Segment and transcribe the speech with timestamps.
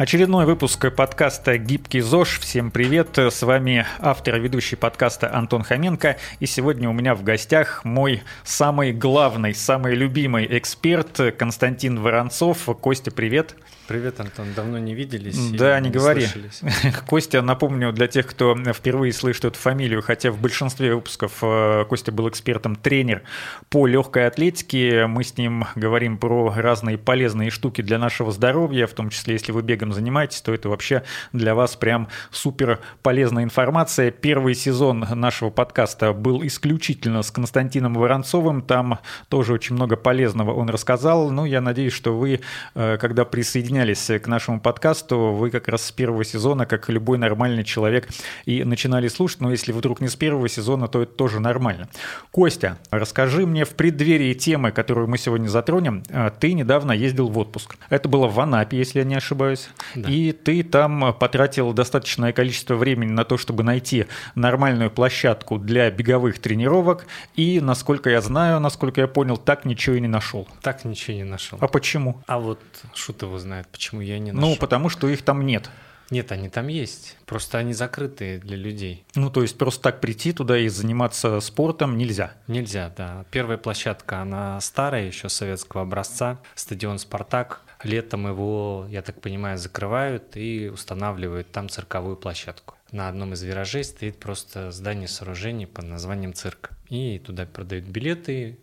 [0.00, 2.38] Очередной выпуск подкаста «Гибкий ЗОЖ».
[2.40, 3.18] Всем привет!
[3.18, 6.16] С вами автор и ведущий подкаста Антон Хоменко.
[6.38, 12.64] И сегодня у меня в гостях мой самый главный, самый любимый эксперт Константин Воронцов.
[12.80, 13.48] Костя, привет!
[13.48, 13.79] Привет!
[13.90, 14.46] Привет, Антон.
[14.54, 15.50] Давно не виделись.
[15.50, 16.24] Да, не, не говори.
[16.24, 16.62] Слышались.
[17.08, 22.12] Костя, напомню для тех, кто впервые слышит эту фамилию, хотя в большинстве выпусков э, Костя
[22.12, 23.22] был экспертом, тренер
[23.68, 25.08] по легкой атлетике.
[25.08, 29.50] Мы с ним говорим про разные полезные штуки для нашего здоровья, в том числе, если
[29.50, 34.12] вы бегом занимаетесь, то это вообще для вас прям супер полезная информация.
[34.12, 38.62] Первый сезон нашего подкаста был исключительно с Константином Воронцовым.
[38.62, 41.32] Там тоже очень много полезного он рассказал.
[41.32, 42.38] Ну, я надеюсь, что вы,
[42.76, 47.18] э, когда присоединяетесь присоединялись к нашему подкасту, вы как раз с первого сезона, как любой
[47.18, 48.08] нормальный человек,
[48.44, 51.88] и начинали слушать, но если вдруг не с первого сезона, то это тоже нормально.
[52.30, 57.38] Костя, расскажи мне в преддверии темы, которую мы сегодня затронем, а, ты недавно ездил в
[57.38, 57.76] отпуск.
[57.88, 60.08] Это было в Анапе, если я не ошибаюсь, да.
[60.08, 66.38] и ты там потратил достаточное количество времени на то, чтобы найти нормальную площадку для беговых
[66.38, 67.06] тренировок,
[67.36, 70.46] и, насколько я знаю, насколько я понял, так ничего и не нашел.
[70.62, 71.58] Так ничего не нашел.
[71.60, 72.22] А почему?
[72.26, 72.60] А вот
[72.94, 73.69] шут его знает.
[73.72, 74.50] Почему я не нашел?
[74.50, 75.70] Ну, потому что их там нет.
[76.10, 77.16] Нет, они там есть.
[77.24, 79.04] Просто они закрытые для людей.
[79.14, 82.32] Ну, то есть просто так прийти туда и заниматься спортом нельзя?
[82.48, 83.24] Нельзя, да.
[83.30, 86.40] Первая площадка, она старая, еще советского образца.
[86.56, 87.62] Стадион «Спартак».
[87.82, 92.74] Летом его, я так понимаю, закрывают и устанавливают там цирковую площадку.
[92.92, 96.72] На одном из виражей стоит просто здание сооружений под названием «Цирк».
[96.90, 98.58] И туда продают билеты,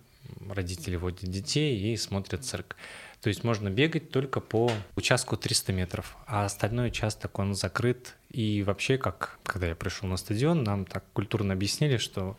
[0.50, 2.76] родители водят детей и смотрят цирк.
[3.22, 8.16] То есть можно бегать только по участку 300 метров, а остальной участок он закрыт.
[8.30, 12.38] И вообще, как когда я пришел на стадион, нам так культурно объяснили, что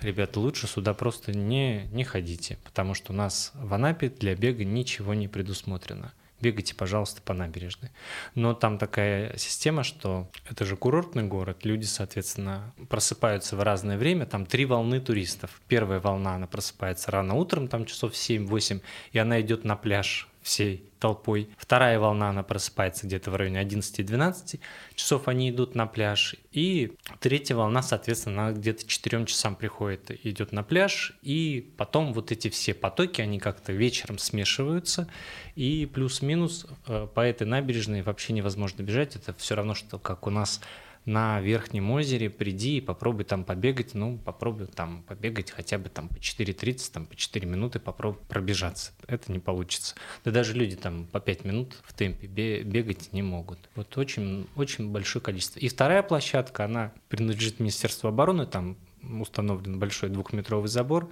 [0.00, 4.64] ребята, лучше сюда просто не, не ходите, потому что у нас в Анапе для бега
[4.64, 7.90] ничего не предусмотрено бегайте, пожалуйста, по набережной.
[8.34, 14.26] Но там такая система, что это же курортный город, люди, соответственно, просыпаются в разное время,
[14.26, 15.60] там три волны туристов.
[15.68, 18.80] Первая волна, она просыпается рано утром, там часов 7-8,
[19.12, 21.48] и она идет на пляж всей толпой.
[21.56, 24.60] Вторая волна, она просыпается где-то в районе 11-12
[24.94, 26.36] часов, они идут на пляж.
[26.52, 31.14] И третья волна, соответственно, она где-то 4 часам приходит, идет на пляж.
[31.22, 35.08] И потом вот эти все потоки, они как-то вечером смешиваются.
[35.56, 39.16] И плюс-минус э, по этой набережной вообще невозможно бежать.
[39.16, 40.60] Это все равно, что как у нас
[41.10, 46.08] на Верхнем озере, приди и попробуй там побегать, ну, попробуй там побегать хотя бы там
[46.08, 48.92] по 4.30, там по 4 минуты попробуй пробежаться.
[49.08, 49.96] Это не получится.
[50.24, 53.58] Да даже люди там по 5 минут в темпе бегать не могут.
[53.74, 55.58] Вот очень, очень большое количество.
[55.58, 61.10] И вторая площадка, она принадлежит Министерству обороны, там установлен большой двухметровый забор,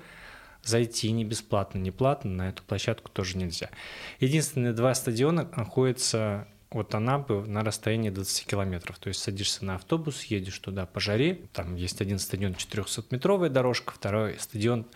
[0.63, 3.71] зайти ни бесплатно, ни платно на эту площадку тоже нельзя.
[4.21, 8.99] Единственные два стадиона находятся от Анапы на расстоянии 20 километров.
[8.99, 11.41] То есть садишься на автобус, едешь туда по жаре.
[11.53, 14.87] Там есть один стадион 400-метровая дорожка, второй стадион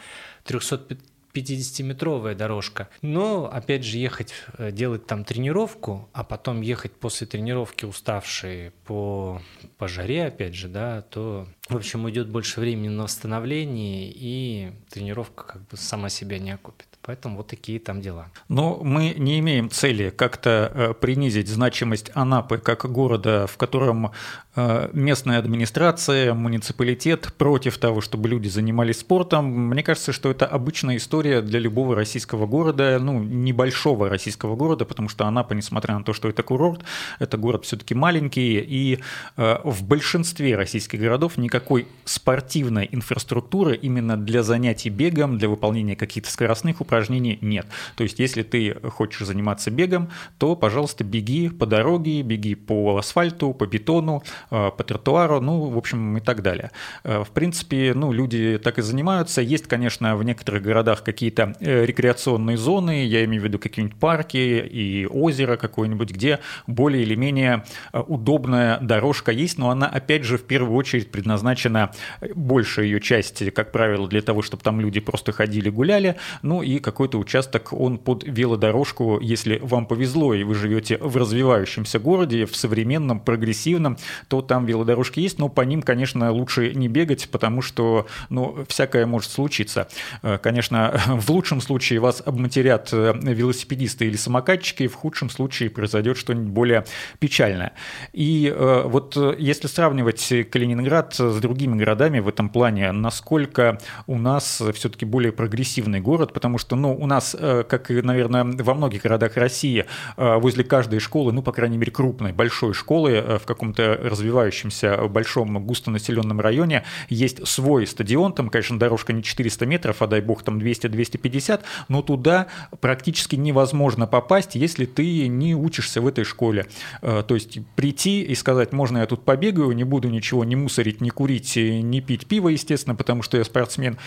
[0.45, 0.99] 300
[1.33, 2.89] 50-метровая дорожка.
[3.01, 9.41] Но, опять же, ехать, э, делать там тренировку, а потом ехать после тренировки уставшие по,
[9.79, 15.45] по жаре, опять же, да, то, в общем, уйдет больше времени на восстановление, и тренировка
[15.45, 16.92] как бы сама себя не окупит.
[17.05, 18.29] Поэтому вот такие там дела.
[18.49, 24.13] Но мы не имеем цели как-то э, принизить значимость Анапы как города, в котором
[24.55, 29.47] э, местная администрация, муниципалитет против того, чтобы люди занимались спортом.
[29.47, 35.09] Мне кажется, что это обычная история для любого российского города, ну, небольшого российского города, потому
[35.09, 36.83] что Анапа, несмотря на то, что это курорт,
[37.19, 39.01] это город все-таки маленький, и
[39.37, 46.31] э, в большинстве российских городов никакой спортивной инфраструктуры именно для занятий бегом, для выполнения каких-то
[46.31, 47.67] скоростных упражнений, упражнений нет.
[47.97, 53.55] То есть, если ты хочешь заниматься бегом, то, пожалуйста, беги по дороге, беги по асфальту,
[53.55, 56.71] по бетону, э, по тротуару, ну, в общем, и так далее.
[57.05, 59.41] Э, в принципе, ну, люди так и занимаются.
[59.41, 64.37] Есть, конечно, в некоторых городах какие-то э, рекреационные зоны, я имею в виду какие-нибудь парки
[64.37, 70.43] и озеро какое-нибудь, где более или менее удобная дорожка есть, но она, опять же, в
[70.43, 71.93] первую очередь предназначена,
[72.35, 76.82] большая ее часть, как правило, для того, чтобы там люди просто ходили, гуляли, ну и
[76.83, 82.57] какой-то участок, он под велодорожку, если вам повезло и вы живете в развивающемся городе, в
[82.57, 83.97] современном, прогрессивном,
[84.29, 89.07] то там велодорожки есть, но по ним, конечно, лучше не бегать, потому что, ну, всякое
[89.07, 89.89] может случиться.
[90.23, 96.17] Э, конечно, в лучшем случае вас обматерят э, велосипедисты или самокатчики, в худшем случае произойдет
[96.17, 96.85] что-нибудь более
[97.19, 97.73] печальное.
[98.13, 104.63] И э, вот если сравнивать Калининград с другими городами в этом плане, насколько у нас
[104.75, 109.03] все-таки более прогрессивный город, потому что что, ну, у нас, э, как наверное, во многих
[109.03, 109.85] городах России,
[110.17, 115.63] э, возле каждой школы, ну, по крайней мере, крупной, большой школы в каком-то развивающемся большом
[115.67, 120.59] густонаселенном районе есть свой стадион, там, конечно, дорожка не 400 метров, а дай бог там
[120.59, 122.47] 200-250, но туда
[122.81, 126.67] практически невозможно попасть, если ты не учишься в этой школе.
[127.03, 131.11] То есть прийти и сказать, можно я тут побегаю, не буду ничего не мусорить, не
[131.11, 133.99] курить, не пить пиво, естественно, потому что я спортсмен,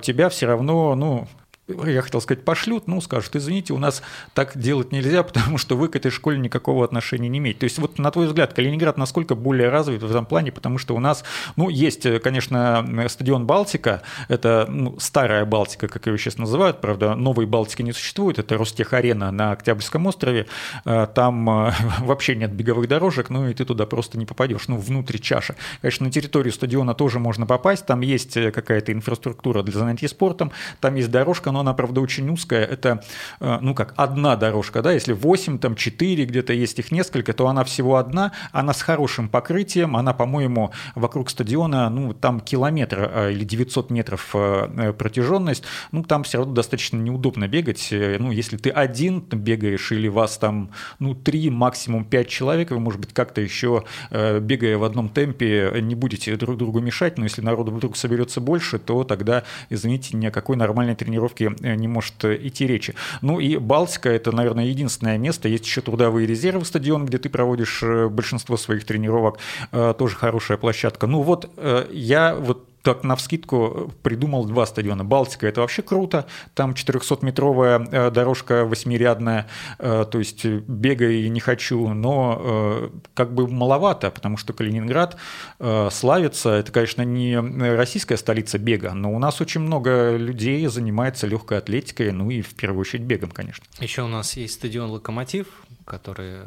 [0.00, 1.28] тебя все равно, ну,
[1.66, 4.02] я хотел сказать, пошлют, ну, скажут, извините, у нас
[4.34, 7.60] так делать нельзя, потому что вы к этой школе никакого отношения не имеете.
[7.60, 10.94] То есть вот на твой взгляд, Калининград насколько более развит в этом плане, потому что
[10.94, 11.24] у нас,
[11.56, 17.46] ну, есть, конечно, стадион Балтика, это ну, старая Балтика, как ее сейчас называют, правда, новой
[17.46, 20.46] Балтики не существует, это Ростех-арена на Октябрьском острове,
[20.84, 24.76] э, там э, вообще нет беговых дорожек, ну, и ты туда просто не попадешь, ну,
[24.76, 25.54] внутри чаши.
[25.80, 30.52] Конечно, на территорию стадиона тоже можно попасть, там есть э, какая-то инфраструктура для занятий спортом,
[30.80, 32.64] там есть дорожка, но она, правда, очень узкая.
[32.64, 33.00] Это,
[33.38, 37.46] э, ну как, одна дорожка, да, если 8, там 4, где-то есть их несколько, то
[37.46, 43.32] она всего одна, она с хорошим покрытием, она, по-моему, вокруг стадиона, ну, там километр э,
[43.32, 45.62] или 900 метров э, протяженность,
[45.92, 50.70] ну, там все равно достаточно неудобно бегать, ну, если ты один бегаешь или вас там,
[50.98, 55.94] ну, 3, максимум 5 человек, вы, может быть, как-то еще, бегая в одном темпе, не
[55.94, 60.32] будете друг другу мешать, но если народу вдруг соберется больше, то тогда, извините, ни о
[60.32, 62.94] какой нормальной тренировке Балтике не может идти речи.
[63.22, 65.48] Ну и Балтика– это, наверное, единственное место.
[65.48, 69.38] Есть еще трудовые резервы стадион, где ты проводишь э, большинство своих тренировок.
[69.72, 71.06] Э, тоже хорошая площадка.
[71.06, 75.04] Ну вот э, я вот так на вскидку придумал два стадиона.
[75.04, 79.46] Балтика– это вообще круто, там 400-метровая э, дорожка восьмирядная,
[79.78, 85.16] э, то есть бегай не хочу, но э, как бы маловато, потому что Калининград
[85.90, 87.38] славится, это, конечно, не
[87.74, 92.54] российская столица бега, но у нас очень много людей занимается легкой атлетикой, ну и в
[92.54, 93.64] первую очередь бегом, конечно.
[93.80, 95.46] Еще у нас есть стадион «Локомотив»,
[95.84, 96.42] который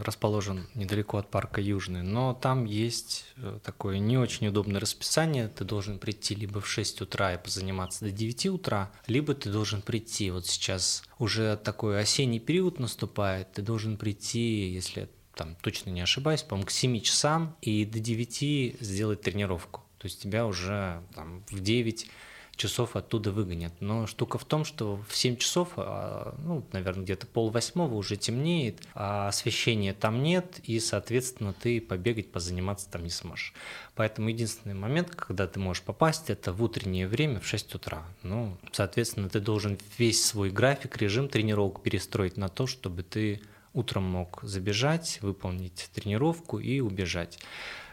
[0.00, 3.26] расположен недалеко от парка Южный, но там есть
[3.64, 8.10] такое не очень удобное расписание, ты должен прийти либо в 6 утра и позаниматься до
[8.10, 13.96] 9 утра, либо ты должен прийти, вот сейчас уже такой осенний период наступает, ты должен
[13.96, 19.82] прийти, если там точно не ошибаюсь, по-моему, к 7 часам и до 9 сделать тренировку.
[19.98, 22.10] То есть тебя уже там, в 9
[22.58, 23.72] часов оттуда выгонят.
[23.80, 28.16] Но штука в том, что в 7 часов, а, ну, наверное, где-то пол восьмого уже
[28.16, 33.54] темнеет, а освещения там нет, и, соответственно, ты побегать, позаниматься там не сможешь.
[33.94, 38.04] Поэтому единственный момент, когда ты можешь попасть, это в утреннее время в 6 утра.
[38.22, 43.40] Ну, соответственно, ты должен весь свой график, режим тренировок перестроить на то, чтобы ты
[43.72, 47.38] утром мог забежать, выполнить тренировку и убежать.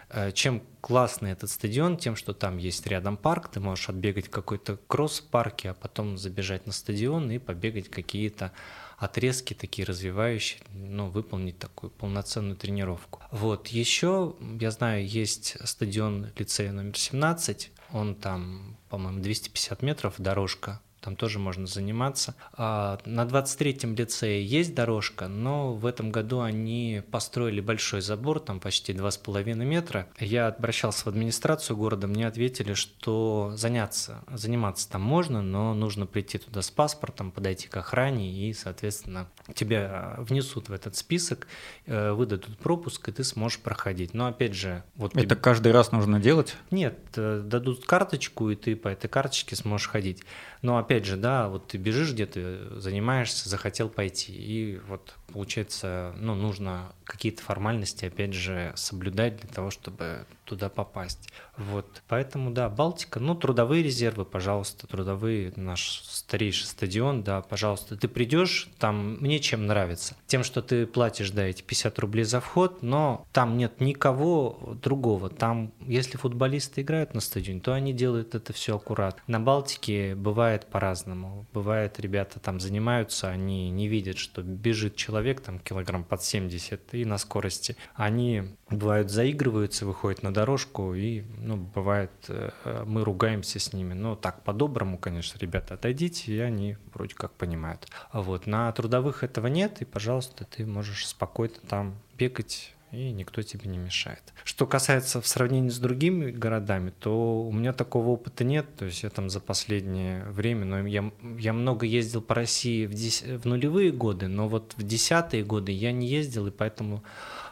[0.09, 1.97] Э, чем классный этот стадион?
[1.97, 6.17] Тем, что там есть рядом парк, ты можешь отбегать какой-то кросс в парке, а потом
[6.17, 8.51] забежать на стадион и побегать какие-то
[8.97, 13.21] отрезки такие развивающие, ну, выполнить такую полноценную тренировку.
[13.31, 20.81] Вот, еще, я знаю, есть стадион лицея номер 17, он там, по-моему, 250 метров, дорожка
[21.05, 22.33] там тоже можно заниматься.
[22.53, 28.59] А на 23-м лицее есть дорожка, но в этом году они построили большой забор, там
[28.59, 30.07] почти 2,5 метра.
[30.19, 36.39] Я обращался в администрацию города, мне ответили, что заняться, заниматься там можно, но нужно прийти
[36.39, 41.45] туда с паспортом, подойти к охране и, соответственно, тебя внесут в этот список,
[41.85, 44.15] э, выдадут пропуск, и ты сможешь проходить.
[44.15, 44.83] Но опять же...
[44.95, 45.41] Вот Это ты...
[45.41, 46.55] каждый раз нужно делать?
[46.71, 50.23] Нет, э, дадут карточку, и ты по этой карточке сможешь ходить.
[50.63, 54.31] Но опять же, да, вот ты бежишь где-то, занимаешься, захотел пойти.
[54.31, 61.29] И вот получается, ну, нужно какие-то формальности, опять же, соблюдать для того, чтобы туда попасть.
[61.57, 68.07] Вот, поэтому, да, Балтика, ну, трудовые резервы, пожалуйста, трудовые, наш старейший стадион, да, пожалуйста, ты
[68.07, 70.15] придешь, там мне чем нравится?
[70.27, 75.29] Тем, что ты платишь, да, эти 50 рублей за вход, но там нет никого другого.
[75.29, 79.23] Там, если футболисты играют на стадионе, то они делают это все аккуратно.
[79.27, 81.45] На Балтике бывает по-разному.
[81.53, 87.05] Бывает, ребята там занимаются, они не видят, что бежит человек там килограмм под 70 и
[87.05, 87.77] на скорости.
[87.93, 93.93] Они, бывают, заигрываются, выходят на дорожку, и, ну, бывает, э, мы ругаемся с ними.
[93.93, 97.87] Но так, по-доброму, конечно, ребята, отойдите, и они вроде как понимают.
[98.09, 103.41] А вот на трудовых этого нет, и, пожалуйста, ты можешь спокойно там бегать, и никто
[103.41, 104.33] тебе не мешает.
[104.43, 108.65] Что касается в сравнении с другими городами, то у меня такого опыта нет.
[108.75, 112.93] То есть я там за последнее время, но я, я много ездил по России в,
[112.93, 117.03] дес, в нулевые годы, но вот в десятые годы я не ездил, и поэтому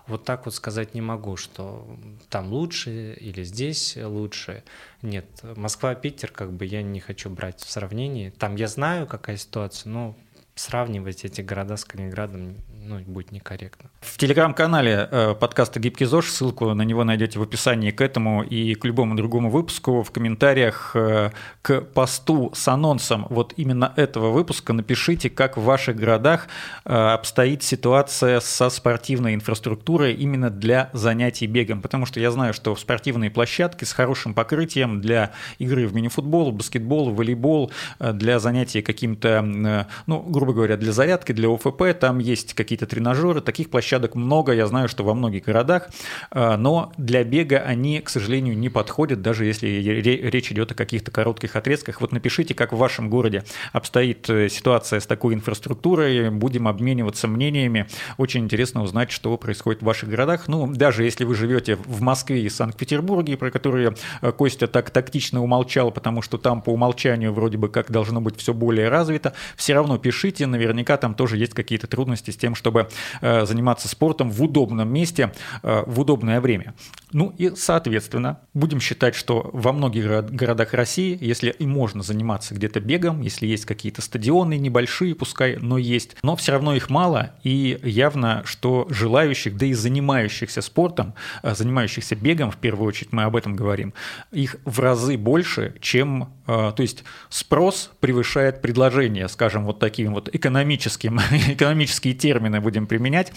[0.08, 1.88] вот так вот сказать не могу, что
[2.30, 4.64] там лучше или здесь лучше.
[5.02, 8.30] Нет, Москва-Питер как бы я не хочу брать в сравнении.
[8.32, 10.16] Там я знаю, какая ситуация, но
[10.56, 13.90] сравнивать эти города с Калининградом ну, будет некорректно.
[14.02, 18.76] В телеграм-канале э, подкаста «Гибкий ЗОЖ», ссылку на него найдете в описании к этому и
[18.76, 20.04] к любому другому выпуску.
[20.04, 21.32] В комментариях э,
[21.62, 26.48] к посту с анонсом вот именно этого выпуска напишите, как в ваших городах
[26.86, 31.82] э, обстоит ситуация со спортивной инфраструктурой именно для занятий бегом.
[31.82, 37.12] Потому что я знаю, что спортивные площадки с хорошим покрытием для игры в мини-футбол, баскетбол,
[37.12, 42.54] волейбол, э, для занятий каким-то, э, ну, грубо говоря, для зарядки, для ОФП, там есть
[42.54, 43.42] какие какие-то тренажеры.
[43.42, 45.90] Таких площадок много, я знаю, что во многих городах,
[46.32, 51.12] э, но для бега они, к сожалению, не подходят, даже если речь идет о каких-то
[51.12, 52.02] коротких отрезках.
[52.02, 57.86] Вот напишите, как в вашем городе обстоит э, ситуация с такой инфраструктурой, будем обмениваться мнениями.
[58.18, 60.48] Очень интересно узнать, что происходит в ваших городах.
[60.48, 65.44] Ну, даже если вы живете в Москве и Санкт-Петербурге, про которые э, Костя так тактично
[65.44, 69.76] умолчал, потому что там по умолчанию вроде бы как должно быть все более развито, все
[69.76, 72.90] равно пишите, наверняка там тоже есть какие-то трудности с тем, чтобы
[73.22, 76.74] э, заниматься спортом в удобном месте, э, в удобное время.
[77.12, 82.80] Ну и, соответственно, будем считать, что во многих городах России, если и можно заниматься где-то
[82.80, 87.80] бегом, если есть какие-то стадионы небольшие, пускай, но есть, но все равно их мало, и
[87.84, 91.14] явно, что желающих, да и занимающихся спортом,
[91.44, 93.94] э, занимающихся бегом, в первую очередь мы об этом говорим,
[94.32, 101.20] их в разы больше, чем, то есть спрос превышает предложение, скажем, вот таким вот экономическим,
[101.48, 103.32] экономические термины будем применять.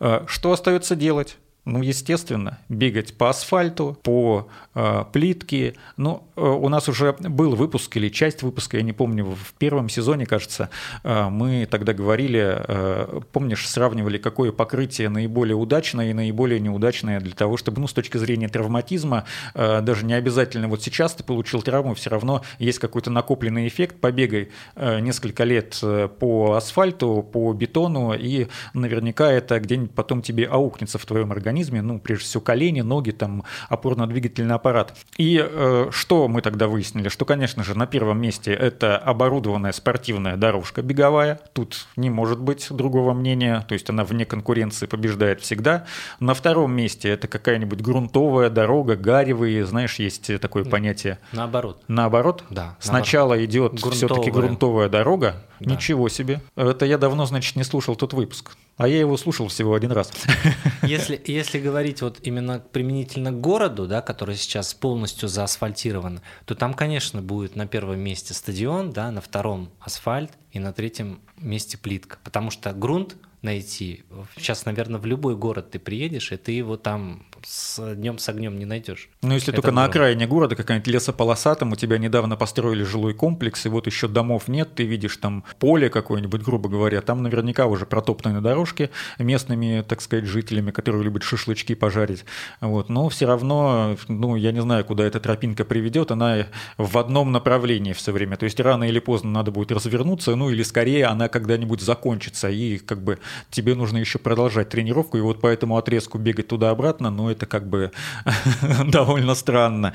[0.00, 1.36] Э, что остается делать?
[1.68, 5.74] Ну, естественно, бегать по асфальту, по э, плитке.
[5.98, 9.90] Ну, э, у нас уже был выпуск или часть выпуска, я не помню, в первом
[9.90, 10.70] сезоне, кажется,
[11.04, 17.34] э, мы тогда говорили, э, помнишь, сравнивали, какое покрытие наиболее удачное и наиболее неудачное для
[17.34, 21.60] того, чтобы, ну, с точки зрения травматизма, э, даже не обязательно вот сейчас ты получил
[21.60, 27.52] травму, все равно есть какой-то накопленный эффект, побегай э, несколько лет э, по асфальту, по
[27.52, 32.40] бетону, и наверняка это где-нибудь потом тебе аукнется в твоем организме, организме, ну, прежде всего,
[32.40, 34.96] колени, ноги, там, опорно-двигательный аппарат.
[35.16, 37.08] И э, что мы тогда выяснили?
[37.08, 41.40] Что, конечно же, на первом месте это оборудованная спортивная дорожка беговая.
[41.52, 45.84] Тут не может быть другого мнения, то есть она вне конкуренции побеждает всегда.
[46.20, 51.18] На втором месте это какая-нибудь грунтовая дорога, гаревые, знаешь, есть такое понятие.
[51.32, 51.82] Наоборот.
[51.88, 52.44] Наоборот?
[52.50, 52.76] Да.
[52.80, 53.50] Сначала наоборот.
[53.50, 55.42] идет все-таки грунтовая дорога.
[55.60, 55.72] Да.
[55.72, 56.40] Ничего себе.
[56.54, 58.52] Это я давно, значит, не слушал тот выпуск.
[58.78, 60.12] А я его слушал всего один раз.
[60.82, 66.72] Если, если говорить вот именно применительно к городу, да, который сейчас полностью заасфальтирован, то там,
[66.72, 72.18] конечно, будет на первом месте стадион, да, на втором асфальт и на третьем месте плитка.
[72.22, 74.04] Потому что грунт найти.
[74.36, 78.58] Сейчас, наверное, в любой город ты приедешь, и ты его там с днем с огнем
[78.58, 79.08] не найдешь.
[79.22, 83.14] Ну, если Это только на окраине города какая-нибудь лесополоса, там у тебя недавно построили жилой
[83.14, 87.66] комплекс, и вот еще домов нет, ты видишь там поле какое-нибудь, грубо говоря, там наверняка
[87.66, 92.24] уже протоптаны дорожки местными, так сказать, жителями, которые любят шашлычки пожарить.
[92.60, 92.88] Вот.
[92.88, 97.92] Но все равно, ну, я не знаю, куда эта тропинка приведет, она в одном направлении
[97.92, 98.36] все время.
[98.36, 102.78] То есть рано или поздно надо будет развернуться, ну или скорее она когда-нибудь закончится, и
[102.78, 103.18] как бы
[103.50, 107.68] тебе нужно еще продолжать тренировку, и вот по этому отрезку бегать туда-обратно, ну это как
[107.68, 107.92] бы
[108.86, 109.92] довольно странно.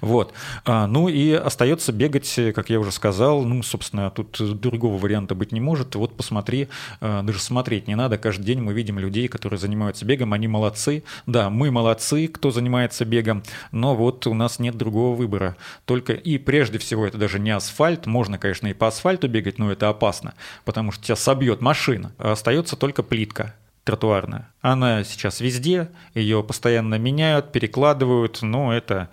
[0.00, 0.32] Вот.
[0.64, 5.52] А, ну и остается бегать, как я уже сказал, ну, собственно, тут другого варианта быть
[5.52, 5.94] не может.
[5.94, 6.68] Вот посмотри,
[7.00, 11.04] а, даже смотреть не надо, каждый день мы видим людей, которые занимаются бегом, они молодцы.
[11.26, 15.56] Да, мы молодцы, кто занимается бегом, но вот у нас нет другого выбора.
[15.84, 19.70] Только и прежде всего это даже не асфальт, можно, конечно, и по асфальту бегать, но
[19.70, 20.34] это опасно,
[20.64, 22.12] потому что тебя собьет машина.
[22.18, 24.48] Остается только плитка тротуарная.
[24.60, 29.08] Она сейчас везде, ее постоянно меняют, перекладывают, но это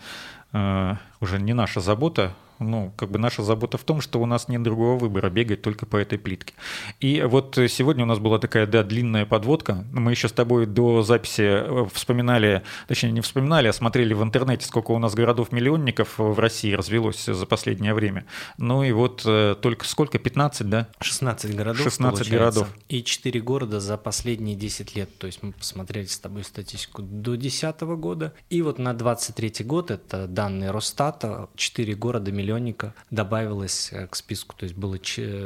[0.53, 4.47] э, уже не наша забота, ну, как бы наша забота в том, что у нас
[4.47, 6.53] нет другого выбора, бегать только по этой плитке.
[6.99, 9.85] И вот сегодня у нас была такая, да, длинная подводка.
[9.93, 14.65] Мы еще с тобой до записи э, вспоминали, точнее, не вспоминали, а смотрели в интернете,
[14.65, 18.25] сколько у нас городов-миллионников в России развелось за последнее время.
[18.57, 20.87] Ну и вот э, только сколько, 15, да?
[20.99, 22.67] 16 городов, 16 городов.
[22.89, 25.17] И 4 города за последние 10 лет.
[25.17, 28.33] То есть мы посмотрели с тобой статистику до 2010 года.
[28.49, 34.55] И вот на 23 год, это данные Росстата, 4 города миллионника миллионника добавилось к списку.
[34.57, 34.97] То есть было,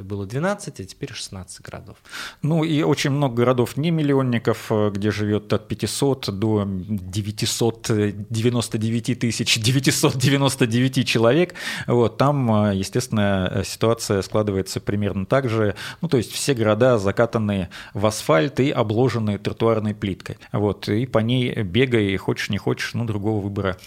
[0.01, 1.97] было 12, а теперь 16 городов.
[2.41, 11.07] Ну и очень много городов не миллионников, где живет от 500 до 999 тысяч 999
[11.07, 11.53] человек.
[11.87, 15.75] Вот, там, естественно, ситуация складывается примерно так же.
[16.01, 20.37] Ну, то есть все города закатаны в асфальт и обложены тротуарной плиткой.
[20.51, 23.77] Вот, и по ней бегай, хочешь не хочешь, ну, другого выбора,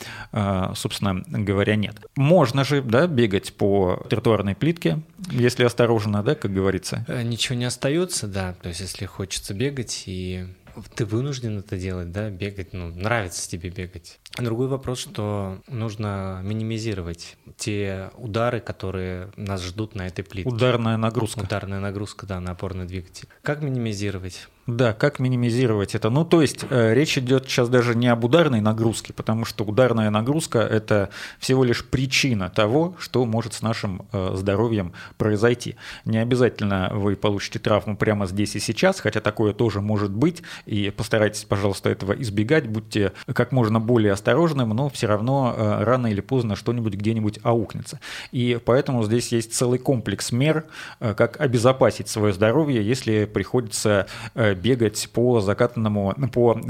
[0.74, 1.96] собственно говоря, нет.
[2.16, 7.04] Можно же, да, бегать по тротуарной плитке, если осторожно, да, как говорится.
[7.08, 10.46] Э, ничего не остается, да, то есть если хочется бегать и
[10.94, 14.18] ты вынужден это делать, да, бегать, ну, нравится тебе бегать.
[14.38, 20.50] Другой вопрос, что нужно минимизировать те удары, которые нас ждут на этой плитке.
[20.50, 21.40] Ударная нагрузка.
[21.40, 23.28] Ударная нагрузка, да, на опорный двигатель.
[23.42, 24.48] Как минимизировать?
[24.66, 26.10] Да, как минимизировать это?
[26.10, 30.10] Ну, то есть э, речь идет сейчас даже не об ударной нагрузке, потому что ударная
[30.10, 35.76] нагрузка– это всего лишь причина того, что может с нашим э, здоровьем произойти.
[36.04, 40.90] Не обязательно вы получите травму прямо здесь и сейчас, хотя такое тоже может быть, и
[40.90, 46.20] постарайтесь, пожалуйста, этого избегать, будьте как можно более осторожным, но все равно э, рано или
[46.20, 48.00] поздно что-нибудь где-нибудь аукнется.
[48.32, 50.64] И поэтому здесь есть целый комплекс мер,
[51.00, 56.60] э, как обезопасить свое здоровье, если приходится э, бегать по закатанному, по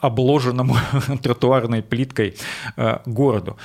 [0.00, 0.76] обложенному
[1.22, 2.36] тротуарной плиткой
[3.04, 3.56] городу.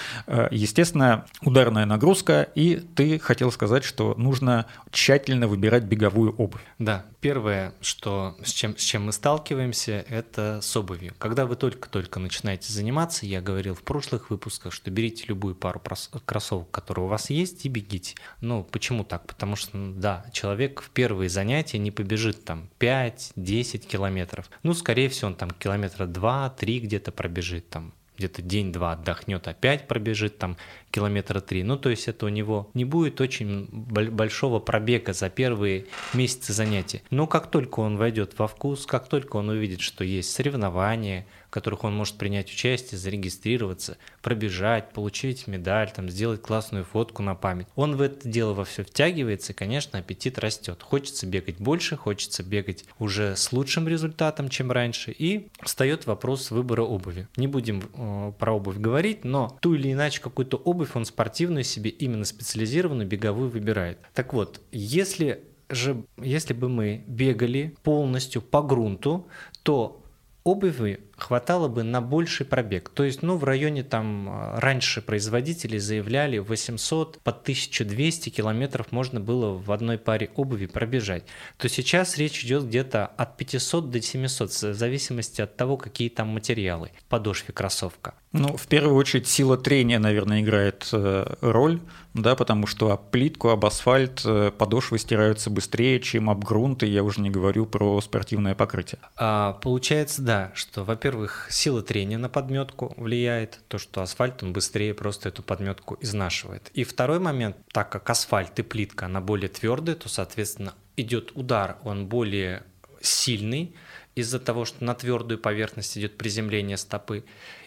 [0.52, 6.62] Естественно, ударная нагрузка, и ты хотел сказать, что нужно тщательно выбирать беговую обувь.
[6.80, 11.14] Да, первое, что, с, чем, с чем мы сталкиваемся, это с обувью.
[11.20, 15.82] Когда вы только-только начинаете заниматься, я говорил в прошлых выпусках, что берите любую пару
[16.26, 18.16] кроссовок, которые у вас есть, и бегите.
[18.40, 19.28] Ну, почему так?
[19.28, 24.50] Потому что, да, человек в первые занятия не побежит там 5, 10 километров.
[24.64, 30.38] Ну, скорее всего, он там километра 2-3 где-то пробежит там где-то день-два отдохнет, опять пробежит
[30.38, 30.56] там
[30.92, 31.64] километра три.
[31.64, 37.02] Ну, то есть это у него не будет очень большого пробега за первые месяцы занятий.
[37.10, 41.84] Но как только он войдет во вкус, как только он увидит, что есть соревнования, которых
[41.84, 47.68] он может принять участие, зарегистрироваться, пробежать, получить медаль, там, сделать классную фотку на память.
[47.76, 50.82] Он в это дело во все втягивается, и, конечно, аппетит растет.
[50.82, 56.84] Хочется бегать больше, хочется бегать уже с лучшим результатом, чем раньше, и встает вопрос выбора
[56.84, 57.28] обуви.
[57.36, 61.90] Не будем э, про обувь говорить, но ту или иначе какую-то обувь он спортивную себе,
[61.92, 64.00] именно специализированную, беговую выбирает.
[64.14, 69.28] Так вот, если же, если бы мы бегали полностью по грунту,
[69.64, 70.02] то
[70.44, 72.90] обуви хватало бы на больший пробег.
[72.90, 79.20] То есть, ну, в районе там а, раньше производители заявляли 800 по 1200 километров можно
[79.20, 81.24] было в одной паре обуви пробежать.
[81.58, 86.30] То сейчас речь идет где-то от 500 до 700, в зависимости от того, какие там
[86.30, 88.16] материалы в подошве кроссовка.
[88.34, 91.82] Ну, в первую очередь, сила трения, наверное, играет э, роль,
[92.14, 96.88] да, потому что об плитку, об асфальт э, подошвы стираются быстрее, чем об грунт, и
[96.88, 99.00] я уже не говорю про спортивное покрытие.
[99.18, 101.11] А, получается, да, что, во-первых,
[101.50, 106.70] сила трения на подметку влияет, то, что асфальт, он быстрее просто эту подметку изнашивает.
[106.74, 111.78] И второй момент, так как асфальт и плитка, она более твердая, то, соответственно, идет удар,
[111.84, 112.64] он более
[113.02, 113.76] сильный,
[114.16, 117.24] из-за того, что на твердую поверхность идет приземление стопы.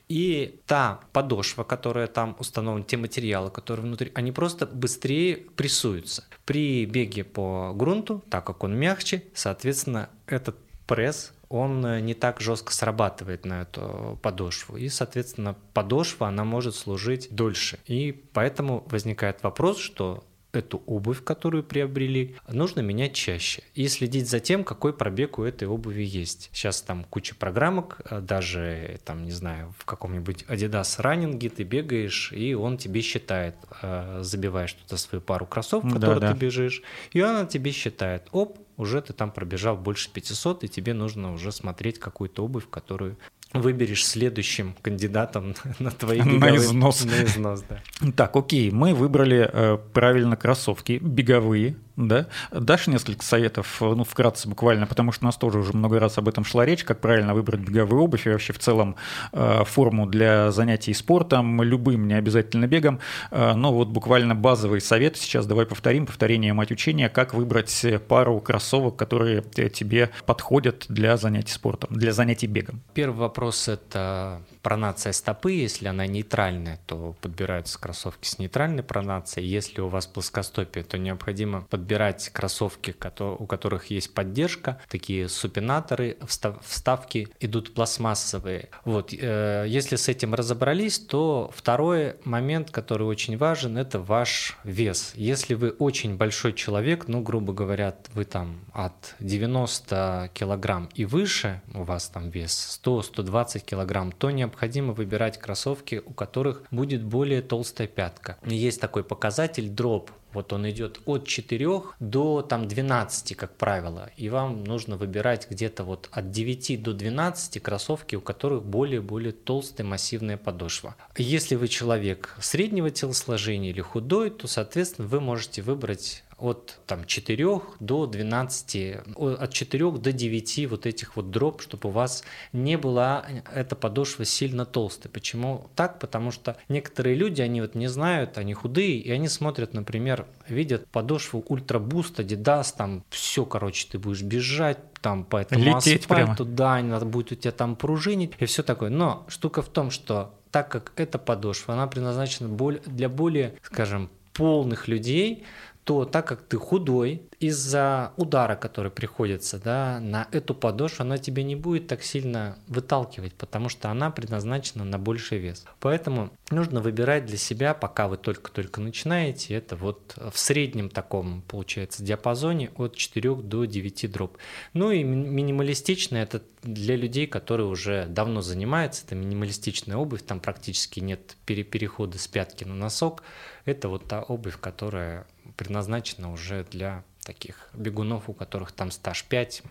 [0.09, 6.25] И та подошва, которая там установлена, те материалы, которые внутри, они просто быстрее прессуются.
[6.45, 12.41] При беге по грунту, так как он мягче, соответственно, этот пресс он э, не так
[12.41, 14.77] жестко срабатывает на эту подошву.
[14.77, 17.79] И, соответственно, подошва, она может служить дольше.
[17.87, 24.41] И поэтому возникает вопрос, что эту обувь, которую приобрели, нужно менять чаще и следить за
[24.41, 26.51] тем, какой пробег у этой обуви есть.
[26.53, 32.33] Сейчас там куча программок, э, даже там, не знаю, в каком-нибудь Adidas раннинге ты бегаешь,
[32.33, 36.83] и он тебе считает, э, забиваешь туда свою пару кроссовок, в которой да, ты бежишь,
[37.13, 41.53] и она тебе считает, оп, уже ты там пробежал больше 500, и тебе нужно уже
[41.53, 43.17] смотреть какую-то обувь, которую
[43.55, 46.39] выберешь следующим кандидатом на твои беговые...
[46.41, 47.05] На износ.
[47.05, 48.11] На износ, да.
[48.13, 52.27] Так, окей, мы выбрали э, правильно кроссовки беговые, да?
[52.51, 56.29] Дашь несколько советов, ну, вкратце буквально, потому что у нас тоже уже много раз об
[56.29, 58.97] этом шла речь, как правильно выбрать беговую обувь и вообще в целом
[59.33, 62.99] э, форму для занятий спортом, любым, не обязательно бегом,
[63.31, 68.41] э, но вот буквально базовый совет сейчас давай повторим, повторение мать учения, как выбрать пару
[68.41, 72.83] кроссовок, которые тебе подходят для занятий спортом, для занятий бегом.
[72.95, 79.81] Первый вопрос– это пронация стопы, если она нейтральная, то подбираются кроссовки с нейтральной пронацией, если
[79.81, 86.17] у вас плоскостопие, то необходимо подбирать подбирать кроссовки, у которых есть поддержка, такие супинаторы,
[86.63, 88.69] вставки идут пластмассовые.
[88.85, 95.13] Вот, э, если с этим разобрались, то второй момент, который очень важен, это ваш вес.
[95.15, 101.61] Если вы очень большой человек, ну, грубо говоря, вы там от 90 килограмм и выше,
[101.75, 103.24] у вас там вес 100-120
[103.65, 108.39] килограмм, то необходимо выбирать кроссовки, у которых будет более толстая пятка.
[108.45, 111.69] Есть такой показатель дроп вот он идет от 4
[112.01, 114.11] до там 12, как правило.
[114.17, 119.87] И вам нужно выбирать где-то вот от 9 до 12 кроссовки, у которых более-более толстая
[119.87, 120.97] массивная подошва.
[121.17, 127.61] Если вы человек среднего телосложения или худой, то, соответственно, вы можете выбрать от там, 4
[127.81, 133.25] до 12, от 4 до 9 вот этих вот дроп, чтобы у вас не была
[133.53, 135.11] эта подошва сильно толстой.
[135.11, 135.99] Почему так?
[135.99, 140.87] Потому что некоторые люди, они вот не знают, они худые, и они смотрят, например, видят
[140.89, 146.57] подошву ультрабуст, Adidas, там все, короче, ты будешь бежать, там по этому Лететь асфальту, прямо.
[146.57, 148.89] да, надо будет у тебя там пружинить и все такое.
[148.91, 152.49] Но штука в том, что так как эта подошва, она предназначена
[152.87, 155.45] для более, скажем, полных людей,
[155.85, 161.43] то так как ты худой, из-за удара, который приходится да, на эту подошву, она тебя
[161.43, 165.65] не будет так сильно выталкивать, потому что она предназначена на больший вес.
[165.81, 172.03] Поэтому нужно выбирать для себя, пока вы только-только начинаете, это вот в среднем таком, получается,
[172.03, 174.39] диапазоне от 4 до 9 дроп.
[174.73, 181.01] Ну и минималистично это для людей, которые уже давно занимаются, это минималистичная обувь, там практически
[181.01, 183.23] нет перехода с пятки на носок.
[183.67, 189.63] Это вот та обувь, которая предназначена уже для таких бегунов, у которых там стаж 5,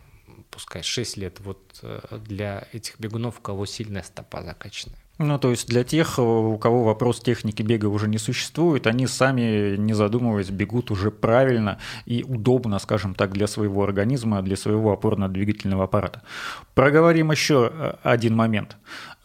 [0.50, 1.40] пускай 6 лет.
[1.40, 4.98] Вот э, для этих бегунов, у кого сильная стопа закачанная.
[5.20, 9.76] Ну, то есть для тех, у кого вопрос техники бега уже не существует, они сами,
[9.78, 15.84] не задумываясь, бегут уже правильно и удобно, скажем так, для своего организма, для своего опорно-двигательного
[15.84, 16.24] аппарата.
[16.74, 18.76] Проговорим еще э, один момент.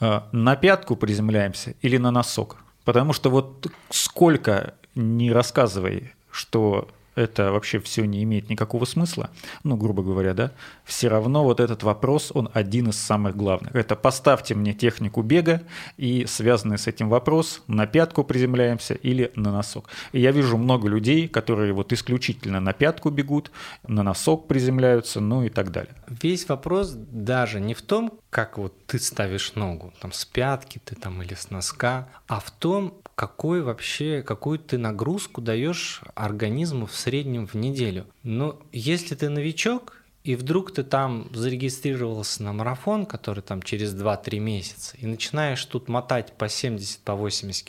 [0.01, 2.59] Э, на пятку приземляемся или на носок?
[2.85, 9.31] Потому что вот сколько не рассказывай что это вообще все не имеет никакого смысла,
[9.65, 10.53] ну, грубо говоря, да,
[10.85, 13.75] все равно вот этот вопрос, он один из самых главных.
[13.75, 15.63] Это поставьте мне технику бега
[15.97, 19.89] и связанный с этим вопрос, на пятку приземляемся или на носок.
[20.13, 23.51] И я вижу много людей, которые вот исключительно на пятку бегут,
[23.87, 25.95] на носок приземляются, ну и так далее.
[26.23, 30.95] Весь вопрос даже не в том, как вот ты ставишь ногу, там с пятки ты
[30.95, 36.95] там или с носка, а в том, какой вообще, какую ты нагрузку даешь организму в
[36.95, 38.07] среднем в неделю.
[38.23, 39.97] Но если ты новичок,
[40.29, 45.89] и вдруг ты там зарегистрировался на марафон, который там через 2-3 месяца, и начинаешь тут
[45.89, 47.65] мотать по 70, по 80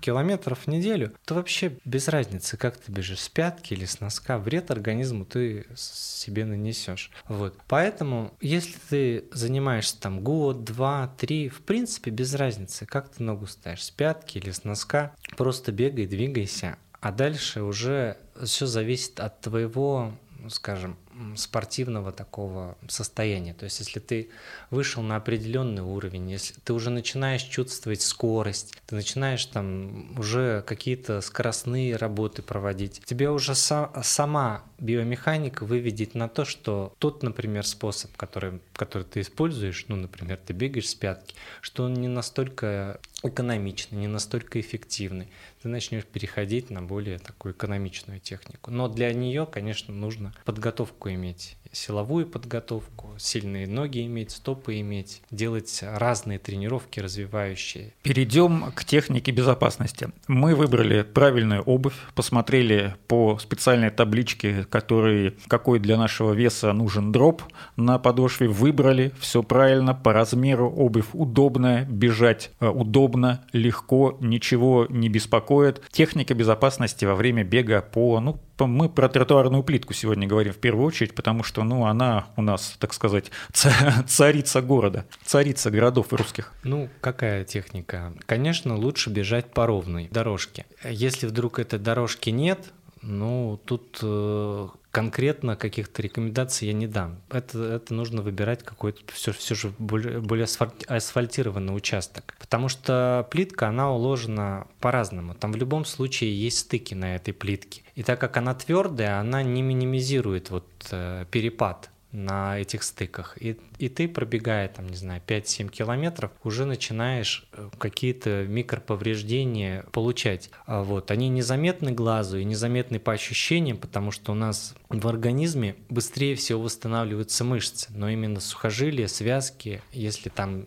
[0.00, 4.38] километров в неделю, то вообще без разницы, как ты бежишь, с пятки или с носка,
[4.38, 7.10] вред организму ты себе нанесешь.
[7.28, 7.54] Вот.
[7.68, 13.46] Поэтому, если ты занимаешься там год, два, три, в принципе, без разницы, как ты ногу
[13.46, 19.42] ставишь, с пятки или с носка, просто бегай, двигайся, а дальше уже все зависит от
[19.42, 20.14] твоего,
[20.48, 20.96] скажем,
[21.36, 23.54] спортивного такого состояния.
[23.54, 24.28] То есть, если ты
[24.70, 31.20] вышел на определенный уровень, если ты уже начинаешь чувствовать скорость, ты начинаешь там уже какие-то
[31.20, 38.16] скоростные работы проводить, тебе уже са- сама биомеханика выведет на то, что тот, например, способ,
[38.16, 43.98] который, который ты используешь, ну, например, ты бегаешь с пятки, что он не настолько экономичный,
[43.98, 45.28] не настолько эффективный.
[45.62, 48.70] Ты начнешь переходить на более такую экономичную технику.
[48.70, 55.80] Но для нее, конечно, нужно подготовку иметь силовую подготовку, сильные ноги иметь, стопы иметь, делать
[55.82, 57.92] разные тренировки развивающие.
[58.02, 60.08] Перейдем к технике безопасности.
[60.26, 67.42] Мы выбрали правильную обувь, посмотрели по специальной табличке, который, какой для нашего веса нужен дроп
[67.76, 75.08] на подошве, выбрали все правильно, по размеру обувь удобная, бежать э, удобно, легко, ничего не
[75.08, 75.82] беспокоит.
[75.90, 80.86] Техника безопасности во время бега по, ну, мы про тротуарную плитку сегодня говорим в первую
[80.86, 86.52] очередь, потому что ну, она у нас, так сказать, царица города, царица городов русских.
[86.62, 88.12] Ну, какая техника?
[88.26, 90.66] Конечно, лучше бежать по ровной дорожке.
[90.84, 97.20] Если вдруг этой дорожки нет, ну, тут э, конкретно каких-то рекомендаций я не дам.
[97.30, 100.46] Это, это нужно выбирать какой-то все, все же более, более
[100.88, 102.34] асфальтированный участок.
[102.38, 105.34] Потому что плитка, она уложена по-разному.
[105.34, 107.82] Там в любом случае есть стыки на этой плитке.
[107.98, 113.36] И так как она твердая, она не минимизирует вот э, перепад на этих стыках.
[113.40, 120.50] И, и ты, пробегая, там, не знаю, 5-7 километров, уже начинаешь э, какие-то микроповреждения получать.
[120.66, 121.10] А вот.
[121.10, 126.62] Они незаметны глазу и незаметны по ощущениям, потому что у нас в организме быстрее всего
[126.62, 130.66] восстанавливаются мышцы, но именно сухожилия, связки, если там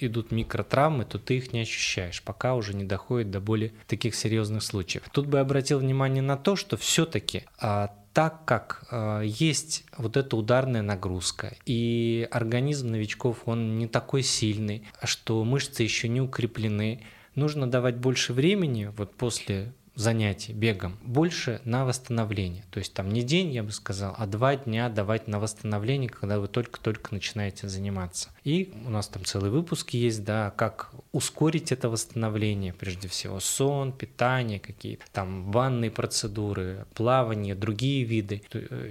[0.00, 4.62] идут микротравмы, то ты их не ощущаешь, пока уже не доходит до более таких серьезных
[4.62, 5.04] случаев.
[5.12, 10.36] Тут бы обратил внимание на то, что все-таки а, так как э, есть вот эта
[10.36, 17.02] ударная нагрузка, и организм новичков, он не такой сильный, что мышцы еще не укреплены,
[17.34, 22.64] нужно давать больше времени вот после занятий бегом, больше на восстановление.
[22.70, 26.38] То есть там не день, я бы сказал, а два дня давать на восстановление, когда
[26.38, 28.30] вы только-только начинаете заниматься.
[28.44, 33.92] И у нас там целый выпуск есть, да, как ускорить это восстановление, прежде всего сон,
[33.92, 38.42] питание какие-то, там ванные процедуры, плавание, другие виды.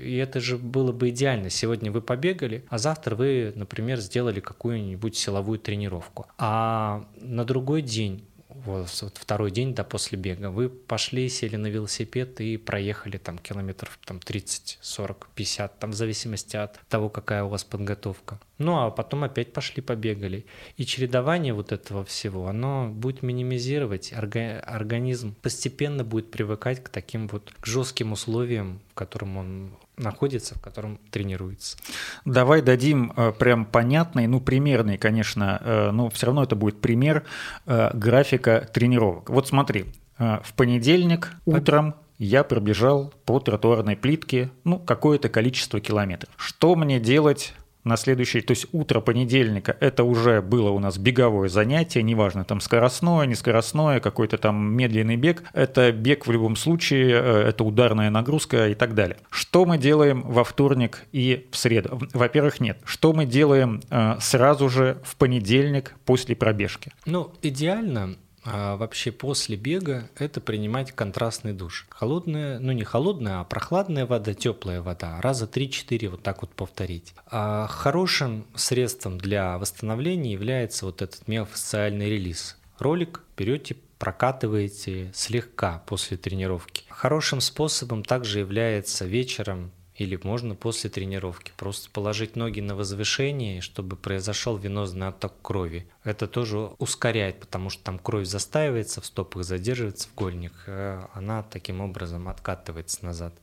[0.03, 1.49] И это же было бы идеально.
[1.49, 6.27] Сегодня вы побегали, а завтра вы, например, сделали какую-нибудь силовую тренировку.
[6.37, 8.26] А на другой день
[8.67, 13.99] вот, второй день, да, после бега, вы пошли, сели на велосипед и проехали там километров
[14.05, 18.39] там 30, 40, 50, там в зависимости от того, какая у вас подготовка.
[18.57, 20.45] Ну, а потом опять пошли, побегали.
[20.77, 27.27] И чередование вот этого всего, оно будет минимизировать, орга- организм постепенно будет привыкать к таким
[27.27, 31.77] вот к жестким условиям, котором он находится, в котором тренируется.
[32.25, 37.23] Давай дадим э, прям понятный, ну примерный, конечно, э, но все равно это будет пример
[37.65, 39.29] э, графика тренировок.
[39.29, 39.85] Вот смотри,
[40.17, 46.33] в понедельник утром я пробежал по тротуарной плитке, ну, какое-то количество километров.
[46.37, 47.53] Что мне делать
[47.87, 52.59] на следующий, то есть утро понедельника, это уже было у нас беговое занятие, неважно, там
[52.59, 58.09] скоростное, не скоростное, какой-то там медленный бег, это бег в любом случае, э, это ударная
[58.09, 59.17] нагрузка и так далее.
[59.29, 61.99] Что мы делаем во вторник и в среду?
[62.13, 62.79] Во-первых, нет.
[62.85, 66.91] Что мы делаем э, сразу же в понедельник после пробежки?
[67.05, 68.15] Ну, идеально
[68.49, 71.85] а вообще после бега это принимать контрастный душ.
[71.89, 75.19] Холодная, ну не холодная, а прохладная вода, теплая вода.
[75.21, 77.13] Раза 3-4 вот так вот повторить.
[77.29, 82.57] А хорошим средством для восстановления является вот этот миофасциальный релиз.
[82.79, 86.83] Ролик берете, прокатываете слегка после тренировки.
[86.89, 93.95] Хорошим способом также является вечером или можно после тренировки просто положить ноги на возвышение, чтобы
[93.95, 95.87] произошел венозный отток крови.
[96.03, 101.43] Это тоже ускоряет, потому что там кровь застаивается в стопах, задерживается в гольник, э, она
[101.43, 103.33] таким образом откатывается назад.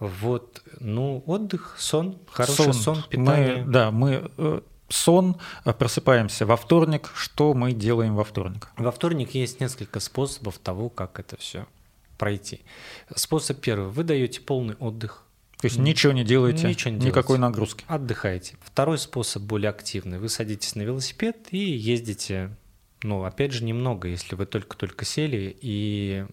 [0.00, 3.64] Вот, ну, отдых, сон, хороший сон, сон питание.
[3.64, 7.10] Мы, да, мы э, сон, э, просыпаемся во вторник.
[7.14, 8.68] Что мы делаем во вторник?
[8.76, 11.66] Во вторник есть несколько способов того, как это все
[12.16, 12.62] пройти.
[13.14, 13.90] Способ первый.
[13.90, 15.24] Вы даете полный отдых
[15.60, 17.40] то есть ничего не делаете, ничего не никакой делаете.
[17.40, 17.84] нагрузки.
[17.88, 18.56] Отдыхаете.
[18.60, 20.18] Второй способ более активный.
[20.18, 22.56] Вы садитесь на велосипед и ездите,
[23.02, 26.26] ну, опять же, немного, если вы только-только сели и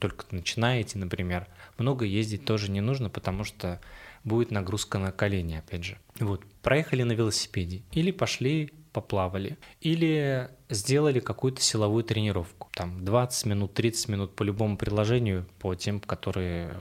[0.00, 1.46] только начинаете, например.
[1.78, 3.80] Много ездить тоже не нужно, потому что
[4.24, 5.98] будет нагрузка на колени, опять же.
[6.18, 12.70] Вот, проехали на велосипеде или пошли поплавали, или сделали какую-то силовую тренировку.
[12.72, 16.74] Там 20 минут, 30 минут по любому приложению, по тем, которые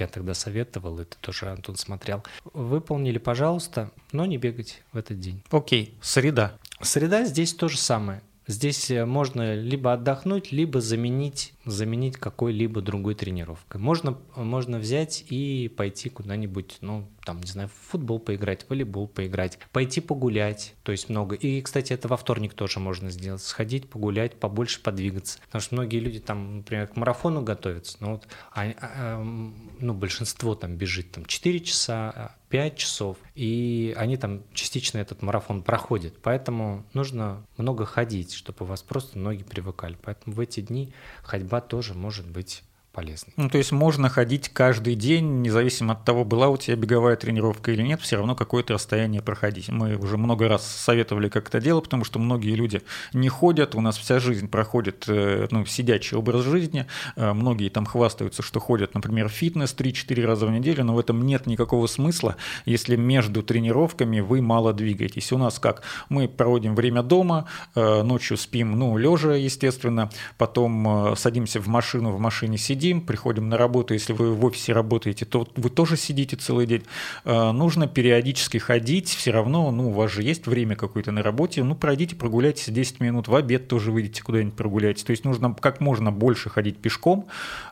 [0.00, 2.24] я тогда советовал, это тоже Антон смотрел.
[2.52, 5.42] Выполнили, пожалуйста, но не бегать в этот день.
[5.50, 6.58] Окей, среда.
[6.82, 8.22] Среда здесь то же самое.
[8.46, 13.80] Здесь э, можно либо отдохнуть, либо заменить, заменить какой-либо другой тренировкой.
[13.80, 19.06] Можно, можно взять и пойти куда-нибудь, ну, там, не знаю, в футбол поиграть, в волейбол
[19.06, 21.36] поиграть, пойти погулять, то есть много.
[21.36, 25.38] И, кстати, это во вторник тоже можно сделать, сходить, погулять, побольше подвигаться.
[25.46, 30.54] Потому что многие люди там, например, к марафону готовятся, но вот, а, а, ну, большинство
[30.54, 36.14] там бежит там 4 часа, 5 часов, и они там частично этот марафон проходят.
[36.20, 39.96] Поэтому нужно много ходить, чтобы у вас просто ноги привыкали.
[40.02, 43.32] Поэтому в эти дни ходьба тоже может быть полезный.
[43.36, 47.70] Ну, то есть можно ходить каждый день, независимо от того, была у тебя беговая тренировка
[47.70, 49.68] или нет, все равно какое-то расстояние проходить.
[49.68, 53.80] Мы уже много раз советовали, как это делать, потому что многие люди не ходят, у
[53.80, 58.94] нас вся жизнь проходит, э, ну, сидячий образ жизни, э, многие там хвастаются, что ходят,
[58.94, 63.42] например, в фитнес 3-4 раза в неделю, но в этом нет никакого смысла, если между
[63.42, 65.32] тренировками вы мало двигаетесь.
[65.32, 65.82] У нас как?
[66.08, 72.18] Мы проводим время дома, э, ночью спим, ну, лежа, естественно, потом садимся в машину, в
[72.18, 76.36] машине сидим, сидим, приходим на работу, если вы в офисе работаете, то вы тоже сидите
[76.36, 76.82] целый день.
[77.24, 81.62] Э, нужно периодически ходить, все равно, ну, у вас же есть время какое-то на работе,
[81.62, 85.04] ну, пройдите, прогуляйтесь 10 минут, в обед тоже выйдите куда-нибудь прогуляйтесь.
[85.04, 87.26] То есть нужно как можно больше ходить пешком.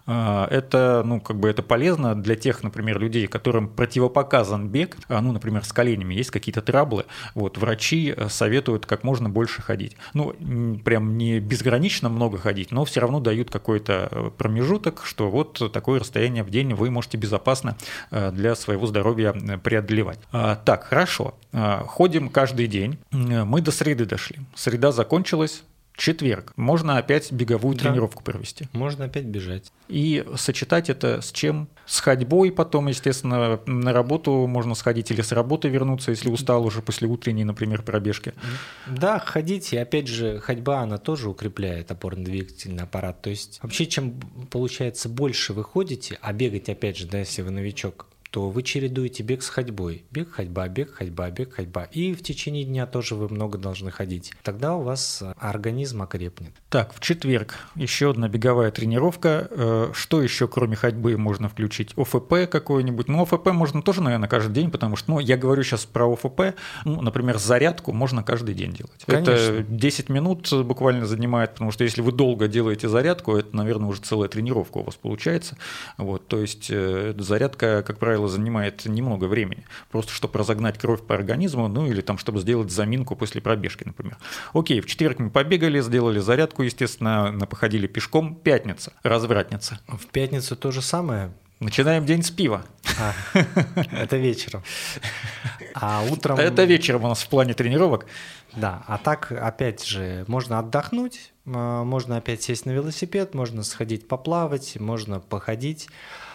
[0.08, 5.32] Э, это, ну, как бы это полезно для тех, например, людей, которым противопоказан бег, ну,
[5.32, 9.96] например, с коленями есть какие-то траблы, вот, врачи советуют как можно больше ходить.
[10.14, 10.34] Ну,
[10.84, 16.00] прям не безгранично много ходить, но все равно дают какой-то э, промежуток, что вот такое
[16.00, 17.76] расстояние в день вы можете безопасно
[18.10, 20.18] э, для своего здоровья э, преодолевать.
[20.32, 21.34] А, так, хорошо.
[21.52, 22.98] Ходим каждый день.
[23.10, 24.38] Мы до среды дошли.
[24.54, 25.62] Среда закончилась,
[25.98, 26.52] четверг.
[26.56, 27.84] Можно опять беговую да.
[27.84, 28.68] тренировку провести.
[28.72, 29.72] Можно опять бежать.
[29.88, 31.68] И сочетать это с чем?
[31.86, 36.82] С ходьбой потом, естественно, на работу можно сходить или с работы вернуться, если устал уже
[36.82, 38.32] после утренней, например, пробежки.
[38.86, 43.20] Да, ходить, и опять же, ходьба, она тоже укрепляет опорно-двигательный аппарат.
[43.20, 47.50] То есть вообще, чем, получается, больше вы ходите, а бегать, опять же, да, если вы
[47.50, 50.04] новичок, то вы чередуете бег с ходьбой.
[50.10, 51.84] Бег, ходьба, бег, ходьба, бег, ходьба.
[51.84, 54.32] И в течение дня тоже вы много должны ходить.
[54.42, 56.52] Тогда у вас э, организм окрепнет.
[56.68, 59.48] Так, в четверг еще одна беговая тренировка.
[59.50, 61.92] Э, что еще, кроме ходьбы, можно включить?
[61.96, 63.08] ОФП какой-нибудь?
[63.08, 66.56] Ну, ОФП можно тоже, наверное, каждый день, потому что, ну, я говорю сейчас про ОФП.
[66.84, 69.04] Ну, например, зарядку можно каждый день делать.
[69.06, 69.32] Конечно.
[69.32, 74.02] Это 10 минут буквально занимает, потому что если вы долго делаете зарядку, это, наверное, уже
[74.02, 75.56] целая тренировка у вас получается.
[75.96, 81.02] Вот, то есть э, зарядка, как правило, правило, занимает немного времени, просто чтобы разогнать кровь
[81.02, 84.16] по организму, ну или там, чтобы сделать заминку после пробежки, например.
[84.52, 88.34] Окей, в четверг мы побегали, сделали зарядку, естественно, походили пешком.
[88.34, 89.78] Пятница, развратница.
[89.86, 91.30] В пятницу то же самое.
[91.60, 92.62] Начинаем день с пива.
[93.00, 93.12] А,
[93.92, 94.62] это вечером.
[95.74, 96.38] А утром...
[96.38, 98.06] Это вечером у нас в плане тренировок.
[98.56, 104.08] Да, а так, опять же, можно отдохнуть, а, можно опять сесть на велосипед, можно сходить
[104.08, 105.88] поплавать, можно походить.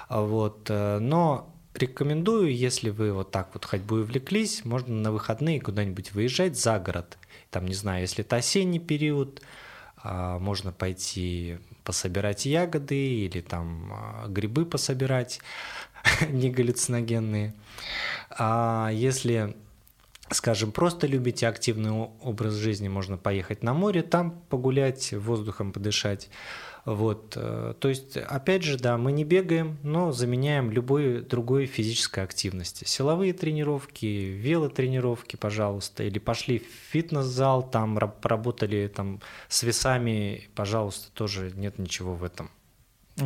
[0.09, 0.67] Вот.
[0.69, 6.57] Э, но Рекомендую, если вы вот так вот ходьбой увлеклись, можно на выходные куда-нибудь выезжать
[6.57, 7.17] за город.
[7.49, 9.41] Там, не знаю, если это осенний период,
[9.97, 15.39] а, можно пойти пособирать ягоды или там а, грибы пособирать,
[16.29, 17.53] не галлюциногенные.
[18.29, 19.55] А если
[20.29, 26.29] скажем, просто любите активный образ жизни, можно поехать на море, там погулять, воздухом подышать.
[26.85, 32.23] Вот, э, то есть, опять же, да, мы не бегаем, но заменяем любой другой физической
[32.23, 32.83] активности.
[32.83, 41.53] Силовые тренировки, велотренировки, пожалуйста, или пошли в фитнес-зал, там поработали там с весами, пожалуйста, тоже
[41.55, 42.51] нет ничего в этом.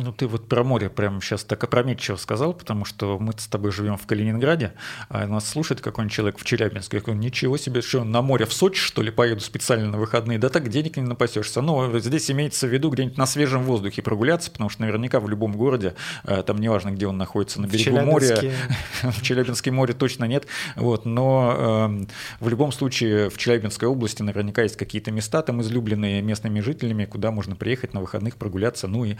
[0.02, 3.72] Ну, ты вот про море прямо сейчас так опрометчиво сказал, потому что мы с тобой
[3.72, 4.72] живем в Калининграде,
[5.08, 6.98] а нас слушает какой-нибудь человек в Челябинске.
[6.98, 10.38] Я говорю, ничего себе, что на море в Сочи, что ли, поеду специально на выходные?
[10.38, 11.60] Да так денег не напасешься.
[11.60, 15.52] Но здесь имеется в виду где-нибудь на свежем воздухе прогуляться, потому что наверняка в любом
[15.56, 18.52] городе, э, там неважно, где он находится, на берегу моря,
[19.02, 21.54] в Челябинске море точно нет, вот, но
[21.90, 22.06] э,
[22.40, 27.30] в любом случае в Челябинской области наверняка есть какие-то места, там излюбленные местными жителями, куда
[27.30, 29.16] можно приехать на выходных прогуляться, ну и э,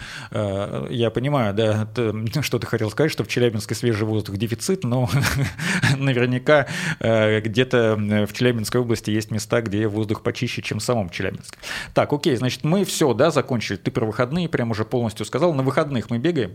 [0.91, 5.09] я понимаю, да, ты, что ты хотел сказать, что в Челябинске свежий воздух дефицит, но
[5.97, 6.67] наверняка
[7.01, 11.59] э, где-то в Челябинской области есть места, где воздух почище, чем в самом Челябинске.
[11.95, 13.77] Так, окей, значит, мы все, да, закончили.
[13.77, 15.55] Ты про выходные прям уже полностью сказал.
[15.55, 16.53] На выходных мы бегаем?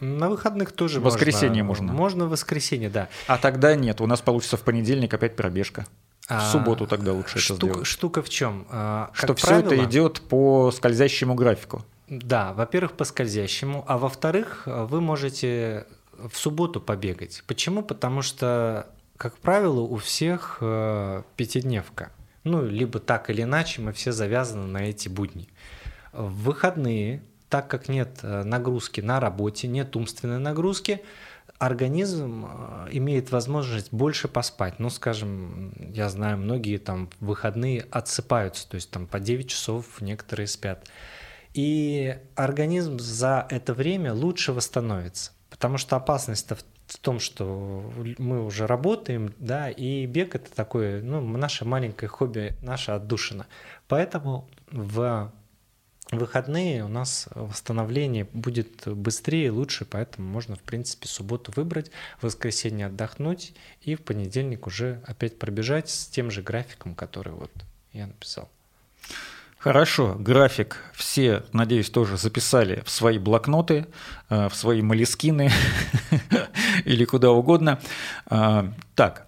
[0.00, 1.92] На выходных тоже в воскресенье можно.
[1.92, 3.08] Можно в воскресенье, да.
[3.26, 5.86] А тогда нет, у нас получится в понедельник опять пробежка.
[6.26, 7.86] В а, субботу тогда лучше штука, это сделать.
[7.86, 8.66] Штука в чем?
[8.68, 11.84] А, что все правило, это идет по скользящему графику.
[12.08, 15.86] Да, во-первых, по скользящему, а во-вторых, вы можете
[16.18, 17.42] в субботу побегать.
[17.46, 17.82] Почему?
[17.82, 22.10] Потому что, как правило, у всех э, пятидневка.
[22.44, 25.48] Ну, либо так или иначе мы все завязаны на эти будни.
[26.12, 31.02] В выходные, так как нет э, нагрузки на работе, нет умственной нагрузки,
[31.58, 34.78] организм э, имеет возможность больше поспать.
[34.78, 40.00] Ну, скажем, я знаю, многие там в выходные отсыпаются, то есть там по 9 часов
[40.00, 40.86] некоторые спят.
[41.56, 45.32] И организм за это время лучше восстановится.
[45.48, 51.22] Потому что опасность в том, что мы уже работаем, да, и бег это такое, ну,
[51.22, 53.46] наше маленькое хобби, наша отдушина.
[53.88, 55.32] Поэтому в
[56.10, 62.88] выходные у нас восстановление будет быстрее, лучше, поэтому можно, в принципе, субботу выбрать, в воскресенье
[62.88, 67.50] отдохнуть и в понедельник уже опять пробежать с тем же графиком, который вот
[67.94, 68.50] я написал.
[69.66, 73.88] Хорошо, график все, надеюсь, тоже записали в свои блокноты,
[74.30, 75.50] э, в свои молескины
[76.84, 77.80] или куда угодно.
[78.26, 79.26] А, так,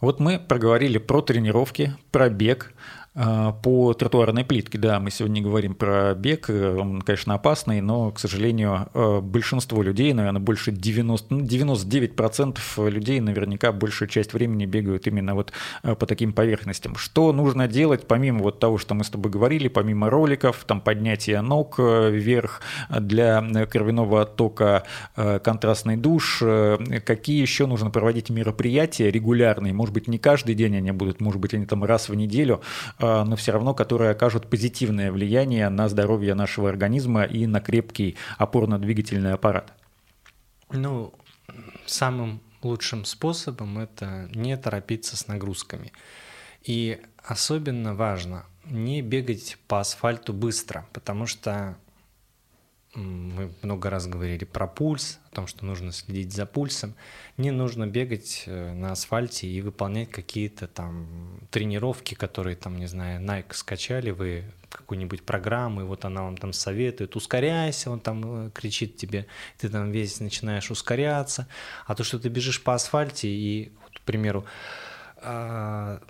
[0.00, 2.72] вот мы проговорили про тренировки, про бег.
[3.14, 8.18] А, по тротуарной плитке, да, мы сегодня говорим про бег, он, конечно, опасный, но, к
[8.18, 15.06] сожалению, э, большинство людей, наверное, больше 90, 99% ну, людей наверняка большую часть времени бегают
[15.06, 16.96] именно вот э, по таким поверхностям.
[16.96, 21.42] Что нужно делать, помимо вот того, что мы с тобой говорили, помимо роликов, там поднятия
[21.42, 24.84] ног э, вверх для кровяного оттока,
[25.14, 26.42] контрастный душ,
[27.04, 31.52] какие еще нужно проводить мероприятия регулярные, может быть, не каждый день они будут, может быть,
[31.54, 32.62] они там раз в неделю,
[33.02, 39.32] но все равно которые окажут позитивное влияние на здоровье нашего организма и на крепкий опорно-двигательный
[39.32, 39.72] аппарат?
[40.70, 41.12] Ну,
[41.86, 45.92] самым лучшим способом это не торопиться с нагрузками.
[46.62, 51.76] И особенно важно не бегать по асфальту быстро, потому что
[52.94, 56.94] мы много раз говорили про пульс, о том, что нужно следить за пульсом.
[57.38, 63.22] Не нужно бегать э, на асфальте и выполнять какие-то там тренировки, которые там, не знаю,
[63.22, 68.50] Nike скачали, вы какую-нибудь программу, и вот она вам там советует, ускоряйся, он там э,
[68.50, 69.26] кричит тебе,
[69.58, 71.48] ты там весь начинаешь ускоряться,
[71.86, 74.44] а то, что ты бежишь по асфальте и, вот, к примеру,
[75.16, 76.02] а,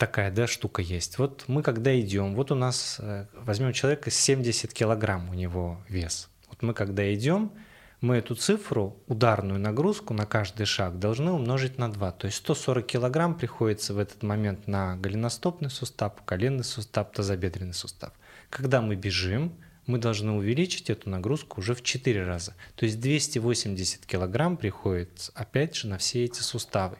[0.00, 1.18] такая, да, штука есть.
[1.18, 6.30] Вот мы когда идем, вот у нас, э, возьмем человека 70 килограмм у него вес.
[6.48, 7.52] Вот мы когда идем,
[8.00, 12.12] мы эту цифру, ударную нагрузку на каждый шаг должны умножить на 2.
[12.12, 18.14] То есть 140 килограмм приходится в этот момент на голеностопный сустав, коленный сустав, тазобедренный сустав.
[18.48, 19.52] Когда мы бежим,
[19.84, 22.54] мы должны увеличить эту нагрузку уже в 4 раза.
[22.74, 26.96] То есть 280 килограмм приходится опять же на все эти суставы.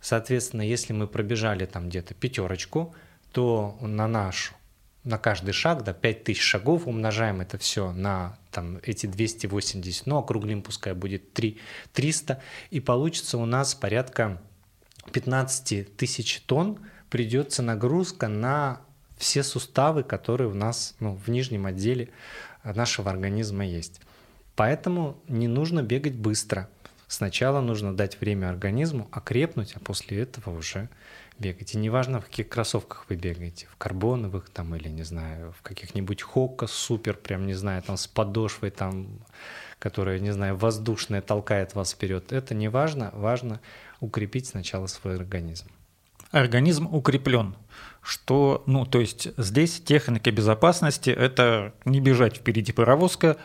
[0.00, 2.94] Соответственно, если мы пробежали там где-то пятерочку,
[3.32, 4.54] то на нашу,
[5.04, 10.62] на каждый шаг, да, 5000 шагов, умножаем это все на там, эти 280, ну, округлим,
[10.62, 11.58] пускай будет 3,
[11.92, 14.40] 300, и получится у нас порядка
[15.12, 16.78] 15 тысяч тонн
[17.10, 18.80] придется нагрузка на
[19.16, 22.10] все суставы, которые у нас ну, в нижнем отделе
[22.64, 24.00] нашего организма есть.
[24.56, 26.68] Поэтому не нужно бегать быстро.
[27.08, 30.88] Сначала нужно дать время организму окрепнуть, а после этого уже
[31.38, 31.74] бегать.
[31.74, 36.22] И неважно, в каких кроссовках вы бегаете, в карбоновых там или, не знаю, в каких-нибудь
[36.22, 39.20] хокка супер, прям, не знаю, там с подошвой там,
[39.78, 42.32] которая, не знаю, воздушная, толкает вас вперед.
[42.32, 43.60] Это не важно, важно
[44.00, 45.66] укрепить сначала свой организм.
[46.32, 47.54] Организм укреплен.
[48.02, 53.36] Что, ну, то есть здесь техника безопасности– это не бежать впереди паровозка,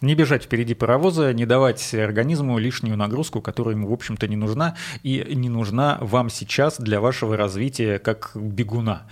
[0.00, 4.76] не бежать впереди паровоза, не давать организму лишнюю нагрузку, которая ему, в общем-то, не нужна
[5.02, 9.06] и не нужна вам сейчас для вашего развития как бегуна.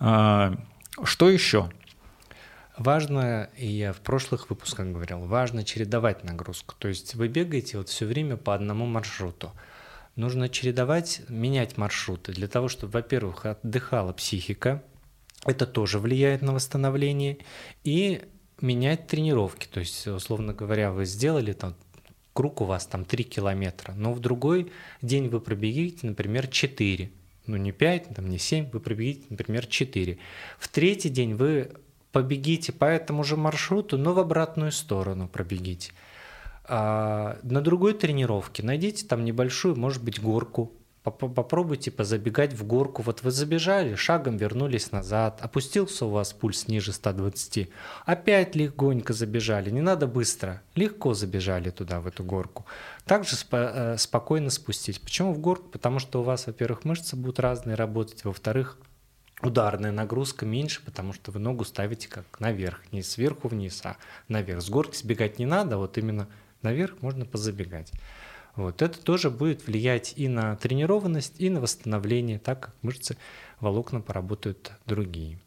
[0.00, 0.54] А,
[1.02, 1.70] что еще?
[2.76, 6.74] Важно, и я в прошлых выпусках говорил, важно чередовать нагрузку.
[6.78, 9.52] То есть вы бегаете вот все время по одному маршруту.
[10.16, 14.82] Нужно чередовать, менять маршруты для того, чтобы, во-первых, отдыхала психика,
[15.44, 17.38] это тоже влияет на восстановление,
[17.82, 18.22] и
[18.64, 19.68] менять тренировки.
[19.68, 21.74] То есть, условно говоря, вы сделали там
[22.32, 27.10] круг у вас там 3 километра, но в другой день вы пробегите, например, 4.
[27.46, 30.18] Ну не 5, там не 7, вы пробегите, например, 4.
[30.58, 31.70] В третий день вы
[32.10, 35.92] побегите по этому же маршруту, но в обратную сторону пробегите.
[36.66, 40.72] А на другой тренировке найдите там небольшую, может быть, горку,
[41.04, 43.02] Попробуйте позабегать в горку.
[43.02, 47.68] Вот вы забежали, шагом вернулись назад, опустился у вас пульс ниже 120.
[48.06, 52.64] Опять легонько забежали, не надо быстро, легко забежали туда, в эту горку.
[53.04, 54.98] Также спо- э, спокойно спустить.
[55.02, 55.68] Почему в горку?
[55.68, 58.78] Потому что у вас, во-первых, мышцы будут разные работать, во-вторых,
[59.42, 63.98] ударная нагрузка меньше, потому что вы ногу ставите как наверх, не сверху вниз, а
[64.28, 64.62] наверх.
[64.62, 66.28] С горки сбегать не надо, вот именно
[66.62, 67.92] наверх можно позабегать.
[68.56, 68.82] Вот.
[68.82, 73.16] Это тоже будет влиять и на тренированность, и на восстановление, так как мышцы
[73.60, 75.38] волокна поработают другие.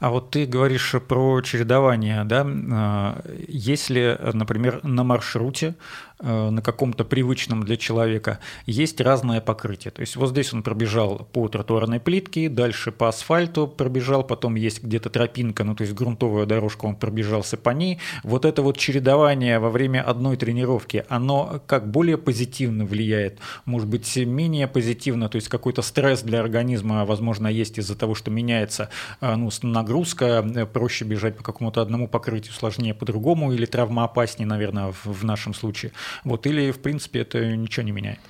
[0.00, 2.44] А вот ты говоришь про чередование, да?
[2.44, 5.76] А, если, например, на маршруте
[6.22, 9.90] на каком-то привычном для человека, есть разное покрытие.
[9.90, 14.82] То есть вот здесь он пробежал по тротуарной плитке, дальше по асфальту пробежал, потом есть
[14.82, 17.98] где-то тропинка, ну то есть грунтовая дорожка, он пробежался по ней.
[18.22, 24.16] Вот это вот чередование во время одной тренировки, оно как более позитивно влияет, может быть
[24.16, 28.88] менее позитивно, то есть какой-то стресс для организма, возможно, есть из-за того, что меняется
[29.20, 34.04] э, ну, нагрузка, э, проще бежать по какому-то одному покрытию, сложнее по другому, или травма
[34.04, 35.92] опаснее, наверное, в нашем случае.
[36.24, 38.20] Вот, или, в принципе, это ничего не меняет.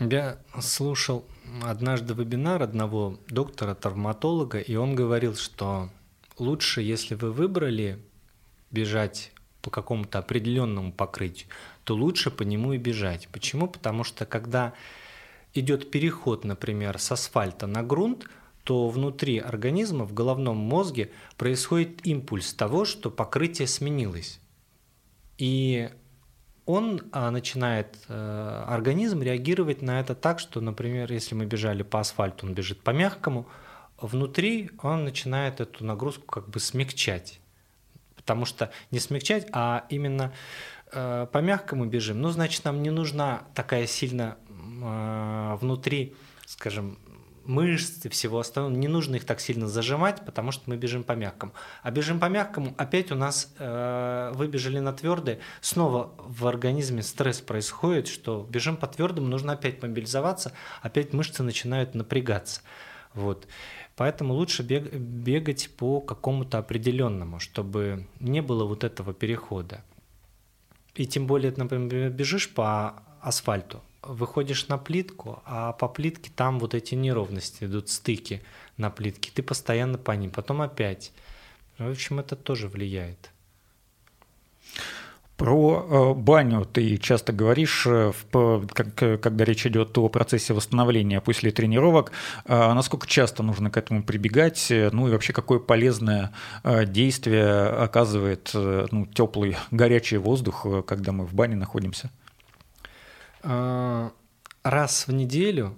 [0.00, 1.24] Я слушал
[1.62, 5.90] однажды вебинар одного доктора-травматолога, и он говорил, что
[6.38, 7.98] лучше, если вы выбрали
[8.70, 9.32] бежать
[9.62, 11.48] по какому-то определенному покрытию,
[11.84, 13.28] то лучше по нему и бежать.
[13.28, 13.68] Почему?
[13.68, 14.74] Потому что когда
[15.54, 18.26] идет переход, например, с асфальта на грунт,
[18.64, 24.40] что внутри организма, в головном мозге происходит импульс того, что покрытие сменилось.
[25.36, 25.90] И
[26.66, 32.00] он а, начинает, э, организм реагировать на это так, что, например, если мы бежали по
[32.00, 33.46] асфальту, он бежит по мягкому,
[33.98, 37.40] внутри он начинает эту нагрузку как бы смягчать.
[38.16, 40.32] Потому что не смягчать, а именно
[40.92, 42.22] э, по мягкому бежим.
[42.22, 46.14] Ну, значит, нам не нужна такая сильно э, внутри,
[46.46, 46.98] скажем,
[47.46, 51.12] мышц и всего остального, не нужно их так сильно зажимать, потому что мы бежим по
[51.12, 51.52] мягкому.
[51.82, 57.40] А бежим по мягкому, опять у нас э, выбежали на твердое, снова в организме стресс
[57.40, 62.62] происходит, что бежим по твердому, нужно опять мобилизоваться, опять мышцы начинают напрягаться.
[63.14, 63.46] Вот.
[63.96, 69.84] Поэтому лучше бег, бегать по какому-то определенному, чтобы не было вот этого перехода.
[70.94, 76.74] И тем более, например, бежишь по асфальту, выходишь на плитку, а по плитке там вот
[76.74, 78.42] эти неровности идут, стыки
[78.76, 81.12] на плитке, ты постоянно по ним, потом опять.
[81.78, 83.30] В общем, это тоже влияет.
[85.36, 92.12] Про э, баню ты часто говоришь, э, когда речь идет о процессе восстановления после тренировок.
[92.44, 94.68] А насколько часто нужно к этому прибегать?
[94.70, 96.32] Ну и вообще, какое полезное
[96.62, 102.10] э, действие оказывает ну, теплый, горячий воздух, когда мы в бане находимся?
[103.44, 104.12] А,
[104.62, 105.76] раз в неделю,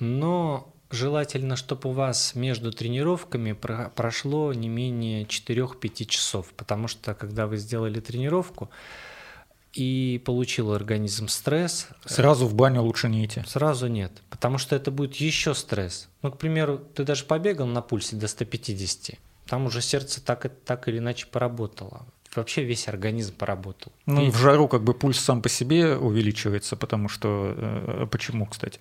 [0.00, 7.46] но желательно, чтобы у вас между тренировками прошло не менее 4-5 часов, потому что когда
[7.46, 8.70] вы сделали тренировку
[9.72, 11.88] и получил организм стресс...
[12.04, 13.42] Сразу в баню лучше не идти?
[13.46, 16.08] Сразу нет, потому что это будет еще стресс.
[16.22, 20.88] Ну, к примеру, ты даже побегал на пульсе до 150, там уже сердце так, так
[20.88, 22.06] или иначе поработало
[22.36, 23.92] вообще весь организм поработал.
[24.06, 24.30] Ну, и...
[24.30, 27.54] в жару как бы пульс сам по себе увеличивается, потому что...
[27.56, 28.80] Э, почему, кстати?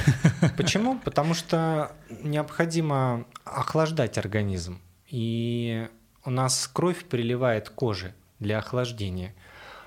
[0.56, 0.98] Почему?
[1.04, 1.92] Потому что
[2.22, 4.80] необходимо охлаждать организм.
[5.08, 5.88] И
[6.24, 9.34] у нас кровь приливает к коже для охлаждения.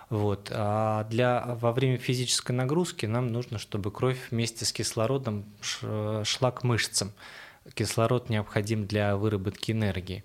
[0.09, 0.49] Вот.
[0.53, 6.63] А для, во время физической нагрузки нам нужно, чтобы кровь вместе с кислородом шла к
[6.63, 7.11] мышцам.
[7.73, 10.23] Кислород необходим для выработки энергии.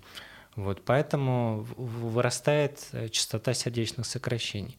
[0.55, 4.77] Вот, поэтому вырастает э, частота сердечных сокращений.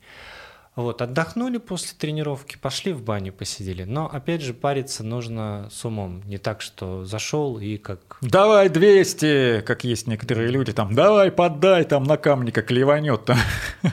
[0.76, 3.84] Вот, отдохнули после тренировки, пошли в баню, посидели.
[3.84, 6.22] Но, опять же, париться нужно с умом.
[6.26, 8.18] Не так, что зашел и как...
[8.22, 13.24] Давай 200, как есть некоторые люди, там, давай, поддай, там, на камни, как ливанет.
[13.24, 13.38] Там.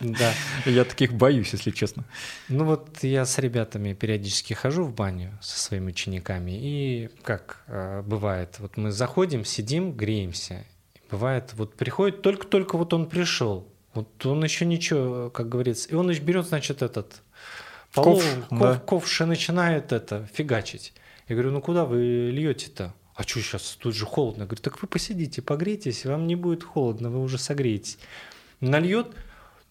[0.00, 0.32] Да.
[0.66, 2.04] Я таких боюсь, если честно.
[2.48, 8.02] Ну вот я с ребятами периодически хожу в баню со своими учениками, и как э,
[8.02, 10.66] бывает, вот мы заходим, сидим, греемся,
[11.10, 16.10] Бывает, вот приходит, только-только вот он пришел, вот он еще ничего, как говорится, и он
[16.10, 17.22] еще берет, значит, этот
[17.92, 18.78] полов, ковш, ков, да.
[18.78, 20.92] ковш и начинает это фигачить.
[21.28, 22.92] Я говорю, ну куда вы льете-то?
[23.14, 24.42] А что сейчас, тут же холодно.
[24.42, 27.98] Я говорю, так вы посидите, погрейтесь, вам не будет холодно, вы уже согреетесь.
[28.60, 29.08] Нальет,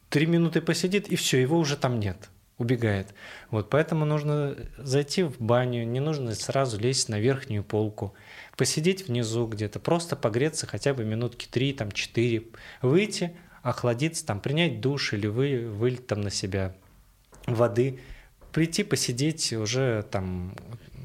[0.10, 3.14] три минуты посидит, и все, его уже там нет убегает.
[3.52, 8.14] Вот поэтому нужно зайти в баню, не нужно сразу лезть на верхнюю полку,
[8.58, 12.44] посидеть внизу где-то, просто погреться хотя бы минутки три, там четыре,
[12.82, 16.76] выйти, охладиться, там принять душ или вы вылить там на себя
[17.48, 18.00] воды,
[18.52, 20.56] прийти посидеть уже там,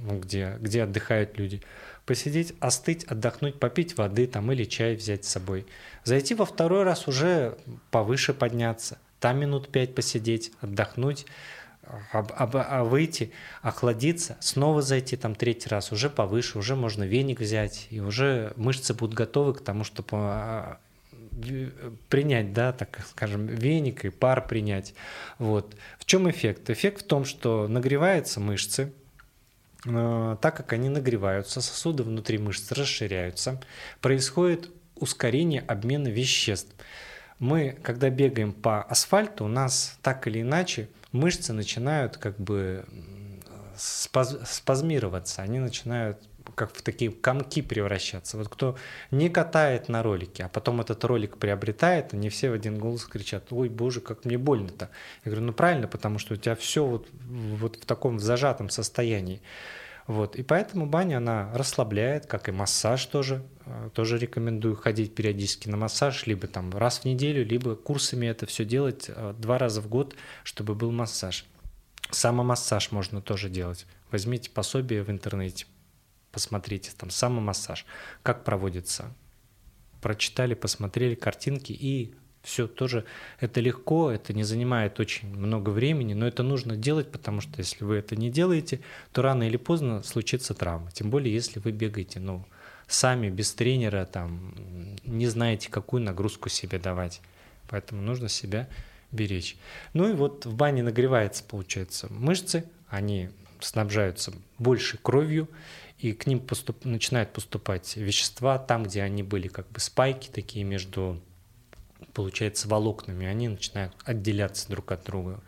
[0.02, 1.62] ну, где, где отдыхают люди,
[2.06, 5.66] посидеть, остыть, отдохнуть, попить воды там или чай взять с собой.
[6.04, 7.58] Зайти во второй раз уже
[7.90, 11.26] повыше подняться– там минут пять посидеть, отдохнуть,
[12.12, 13.32] об, об, а выйти,
[13.62, 18.94] охладиться, снова зайти там третий раз, уже повыше, уже можно веник взять, и уже мышцы
[18.94, 20.78] будут готовы к тому, чтобы а,
[22.08, 24.94] принять, да, так скажем, веник и пар принять.
[25.38, 25.74] Вот.
[25.98, 26.70] В чем эффект?
[26.70, 28.92] Эффект в том, что нагреваются мышцы,
[29.86, 33.60] э, так как они нагреваются, сосуды внутри мышц расширяются,
[34.00, 36.74] происходит ускорение обмена веществ
[37.40, 42.84] мы, когда бегаем по асфальту, у нас так или иначе мышцы начинают как бы
[43.76, 46.18] спаз спазмироваться, они начинают
[46.54, 48.36] как в такие комки превращаться.
[48.36, 48.76] Вот кто
[49.10, 53.52] не катает на ролике, а потом этот ролик приобретает, они все в один голос кричат,
[53.52, 54.90] ой, боже, как мне больно-то.
[55.24, 59.40] Я говорю, ну правильно, потому что у тебя все вот, вот в таком зажатом состоянии.
[60.10, 60.34] Вот.
[60.34, 63.44] И поэтому баня, она расслабляет, как и массаж тоже.
[63.64, 68.44] Э, тоже рекомендую ходить периодически на массаж, либо там раз в неделю, либо курсами это
[68.44, 71.44] все делать э, два раза в год, чтобы был массаж.
[72.10, 73.86] Самомассаж можно тоже делать.
[74.10, 75.66] Возьмите пособие в интернете,
[76.32, 77.86] посмотрите, там самомассаж,
[78.24, 79.14] как проводится.
[80.02, 83.04] Прочитали, посмотрели картинки и все тоже
[83.38, 87.84] это легко, это не занимает очень много времени, но это нужно делать, потому что если
[87.84, 88.80] вы это не делаете,
[89.12, 90.90] то рано или поздно случится травма.
[90.90, 92.46] Тем более, если вы бегаете ну,
[92.86, 94.54] сами без тренера там
[95.04, 97.20] не знаете, какую нагрузку себе давать.
[97.68, 98.68] Поэтому нужно себя
[99.12, 99.56] беречь.
[99.92, 103.30] Ну и вот в бане нагревается, получается, мышцы, они
[103.60, 105.48] снабжаются больше кровью,
[105.98, 110.64] и к ним поступ, начинают поступать вещества там, где они были как бы спайки такие
[110.64, 111.20] между,
[112.14, 115.42] получается, волокнами, они начинают отделяться друг от друга.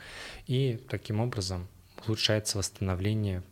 [0.46, 1.68] И таким образом
[2.06, 3.42] улучшается восстановление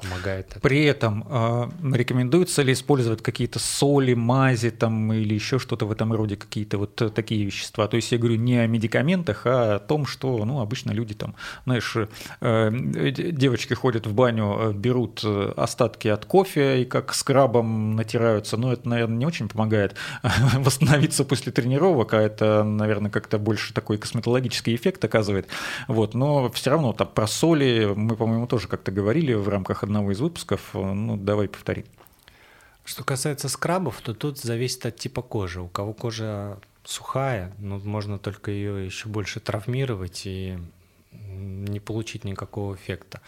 [0.00, 0.56] помогает.
[0.62, 6.12] При этом э, рекомендуется ли использовать какие-то соли, мази там, или еще что-то в этом
[6.12, 7.88] роде, какие-то вот такие вещества?
[7.88, 11.34] То есть я говорю не о медикаментах, а о том, что ну, обычно люди там,
[11.64, 11.96] знаешь,
[12.40, 12.70] э,
[13.10, 18.72] девочки ходят в баню, э, берут э, остатки от кофе и как скрабом натираются, но
[18.72, 19.94] это, наверное, не очень помогает
[20.54, 25.48] восстановиться после тренировок, а это, наверное, как-то больше такой косметологический эффект оказывает.
[25.88, 30.12] Вот, но все равно там про соли мы, по-моему, тоже как-то говорили в рамках одного
[30.12, 30.70] из выпусков.
[30.74, 31.84] Ну, давай повтори.
[32.84, 35.60] Что касается скрабов, то тут зависит от типа кожи.
[35.60, 40.58] У кого кожа сухая, ну, можно только ее еще больше травмировать и
[41.12, 43.20] не получить никакого эффекта.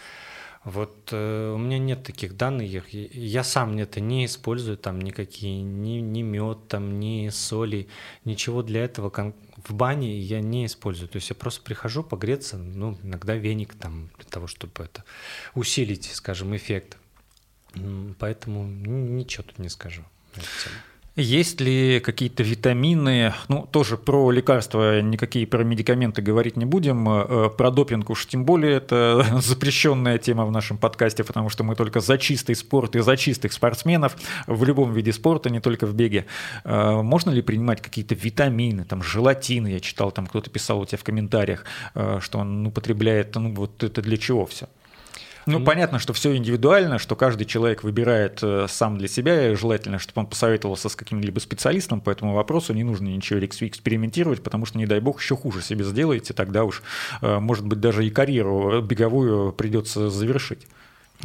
[0.65, 6.01] Вот э, у меня нет таких данных, я сам это не использую, там никакие, ни,
[6.01, 7.89] ни мед, там, ни соли,
[8.27, 9.09] ничего для этого
[9.65, 11.09] в бане я не использую.
[11.09, 15.05] То есть я просто прихожу погреться, ну, иногда веник там для того, чтобы это
[15.55, 16.97] усилить, скажем, эффект.
[18.19, 20.05] Поэтому ничего тут не скажу.
[21.17, 27.51] Есть ли какие-то витамины, ну, тоже про лекарства, никакие про медикаменты говорить не будем, э,
[27.51, 31.99] про допинг уж тем более это запрещенная тема в нашем подкасте, потому что мы только
[31.99, 36.27] за чистый спорт и за чистых спортсменов в любом виде спорта, не только в беге.
[36.63, 40.99] Э, можно ли принимать какие-то витамины, там, желатины, я читал, там кто-то писал у тебя
[40.99, 41.65] в комментариях,
[41.97, 44.69] э, что он употребляет, ну, вот это для чего все?
[45.51, 49.99] Ну, понятно, что все индивидуально, что каждый человек выбирает э, сам для себя, и желательно,
[49.99, 54.79] чтобы он посоветовался с каким-либо специалистом по этому вопросу, не нужно ничего экспериментировать, потому что,
[54.79, 56.83] не дай бог, еще хуже себе сделаете, тогда уж,
[57.23, 60.67] э, может быть, даже и карьеру беговую придется завершить.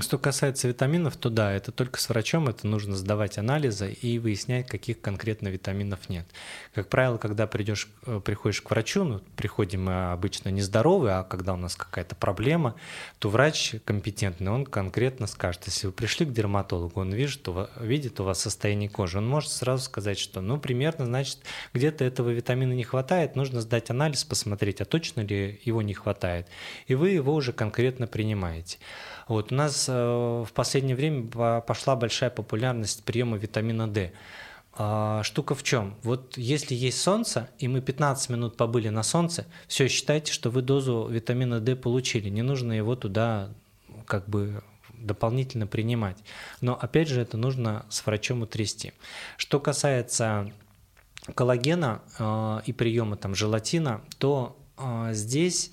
[0.01, 4.67] Что касается витаминов, то да, это только с врачом, это нужно сдавать анализы и выяснять,
[4.67, 6.25] каких конкретно витаминов нет.
[6.73, 11.53] Как правило, когда придешь, э, приходишь к врачу, ну, приходим мы обычно нездоровые, а когда
[11.53, 12.75] у нас какая-то проблема,
[13.19, 18.19] то врач компетентный, он конкретно скажет, если вы пришли к дерматологу, он видит, что, видит
[18.19, 21.39] у вас состояние кожи, он может сразу сказать, что, ну, примерно, значит,
[21.73, 26.47] где-то этого витамина не хватает, нужно сдать анализ, посмотреть, а точно ли его не хватает,
[26.87, 28.77] и вы его уже конкретно принимаете.
[29.27, 34.11] Вот у нас э, в последнее время пошла большая популярность приема витамина D.
[34.77, 35.95] А, штука в чем?
[36.03, 40.61] Вот если есть солнце, и мы 15 минут побыли на солнце, все, считайте, что вы
[40.61, 42.29] дозу витамина D получили.
[42.29, 43.49] Не нужно его туда
[44.05, 44.61] как бы
[44.93, 46.17] дополнительно принимать.
[46.61, 48.93] Но опять же, это нужно с врачом утрясти.
[49.37, 50.51] Что касается
[51.33, 55.71] коллагена э, и приема там желатина, то э, здесь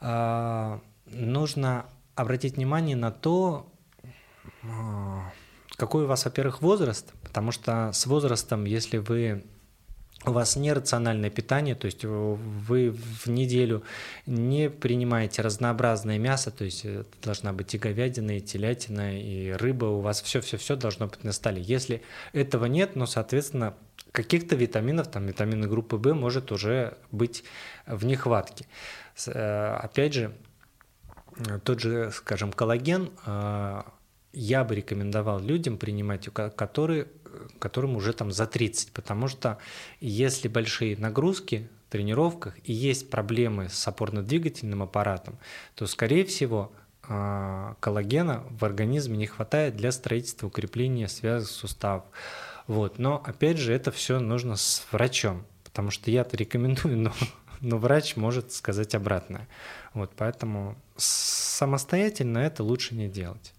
[0.00, 1.86] э, нужно
[2.16, 3.72] обратить внимание на то,
[4.64, 5.32] а,
[5.76, 9.44] какой у вас, во-первых, возраст, потому что с возрастом, если вы
[10.24, 13.84] у вас нерациональное питание, то есть вы в неделю
[14.24, 19.84] не принимаете разнообразное мясо, то есть это должна быть и говядина, и телятина, и рыба,
[19.84, 21.62] у вас все-все-все должно быть на столе.
[21.62, 22.02] Если
[22.32, 23.74] этого нет, ну, соответственно,
[24.10, 27.44] каких-то витаминов, там витамины группы В может уже быть
[27.86, 28.66] в нехватке.
[29.26, 30.34] Э, опять же,
[31.64, 33.82] тот же, скажем, коллаген э,
[34.32, 37.08] я бы рекомендовал людям принимать, которые,
[37.58, 39.58] которым уже там за 30, потому что
[40.00, 45.38] если большие нагрузки в тренировках и есть проблемы с опорно-двигательным аппаратом,
[45.74, 46.70] то, скорее всего,
[47.08, 52.04] э, коллагена в организме не хватает для строительства укрепления связок суставов.
[52.66, 52.98] Вот.
[52.98, 57.12] Но опять же, это все нужно с врачом, потому что я-то рекомендую, но,
[57.60, 59.48] но врач может сказать обратное.
[59.94, 63.52] Вот, поэтому самостоятельно это лучше не делать.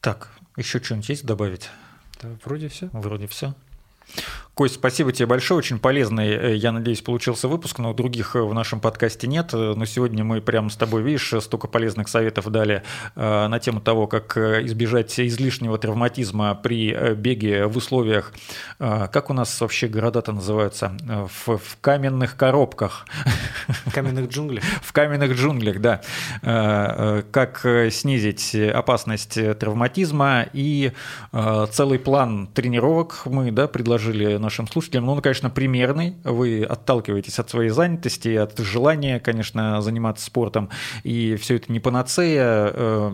[0.00, 1.70] Так, еще что-нибудь есть добавить?
[2.22, 2.88] Да, вроде все.
[2.92, 3.54] Вроде все.
[4.58, 8.54] Кость, спасибо тебе большое, очень полезный, э, я надеюсь, получился выпуск, но других э, в
[8.54, 9.50] нашем подкасте нет.
[9.52, 12.82] Э, но сегодня мы прямо с тобой, видишь, столько полезных советов дали
[13.16, 18.32] на тему того, как избежать излишнего травматизма при беге в условиях,
[18.78, 23.06] как у нас вообще города-то называются, в, в каменных коробках.
[23.84, 24.64] В каменных джунглях.
[24.82, 26.00] В каменных джунглях, да.
[27.30, 30.92] Как снизить опасность травматизма и
[31.32, 35.06] целый план тренировок мы да, предложили нашим слушателям.
[35.06, 36.14] Ну, он, конечно, примерный.
[36.24, 40.70] Вы отталкиваетесь от своей занятости, от желания, конечно, заниматься спортом.
[41.02, 43.12] И все это не панацея.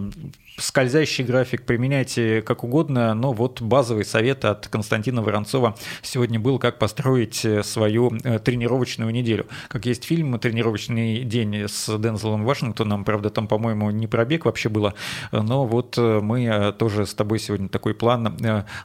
[0.57, 6.59] Э, скользящий график, применяйте как угодно, но вот базовый совет от Константина Воронцова сегодня был,
[6.59, 9.47] как построить свою тренировочную неделю.
[9.69, 14.95] Как есть фильм «Тренировочный день» с Дензелом Вашингтоном, правда, там, по-моему, не пробег вообще было,
[15.31, 18.37] но вот мы тоже с тобой сегодня такой план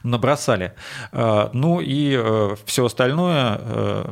[0.02, 0.74] набросали.
[1.12, 4.04] Ну и все остальное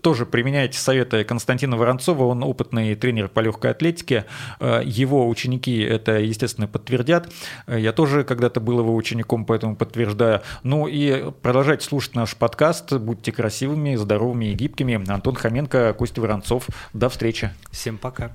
[0.00, 4.24] тоже применяйте советы Константина Воронцова, он опытный тренер по легкой атлетике,
[4.60, 7.30] э, его ученики это, естественно, подтвердят,
[7.66, 10.42] э, я тоже когда-то был его учеником, поэтому подтверждаю.
[10.62, 15.04] Ну и продолжайте слушать наш подкаст, будьте красивыми, здоровыми и гибкими.
[15.10, 17.50] Антон Хоменко, Костя Воронцов, до встречи.
[17.70, 18.32] Всем пока.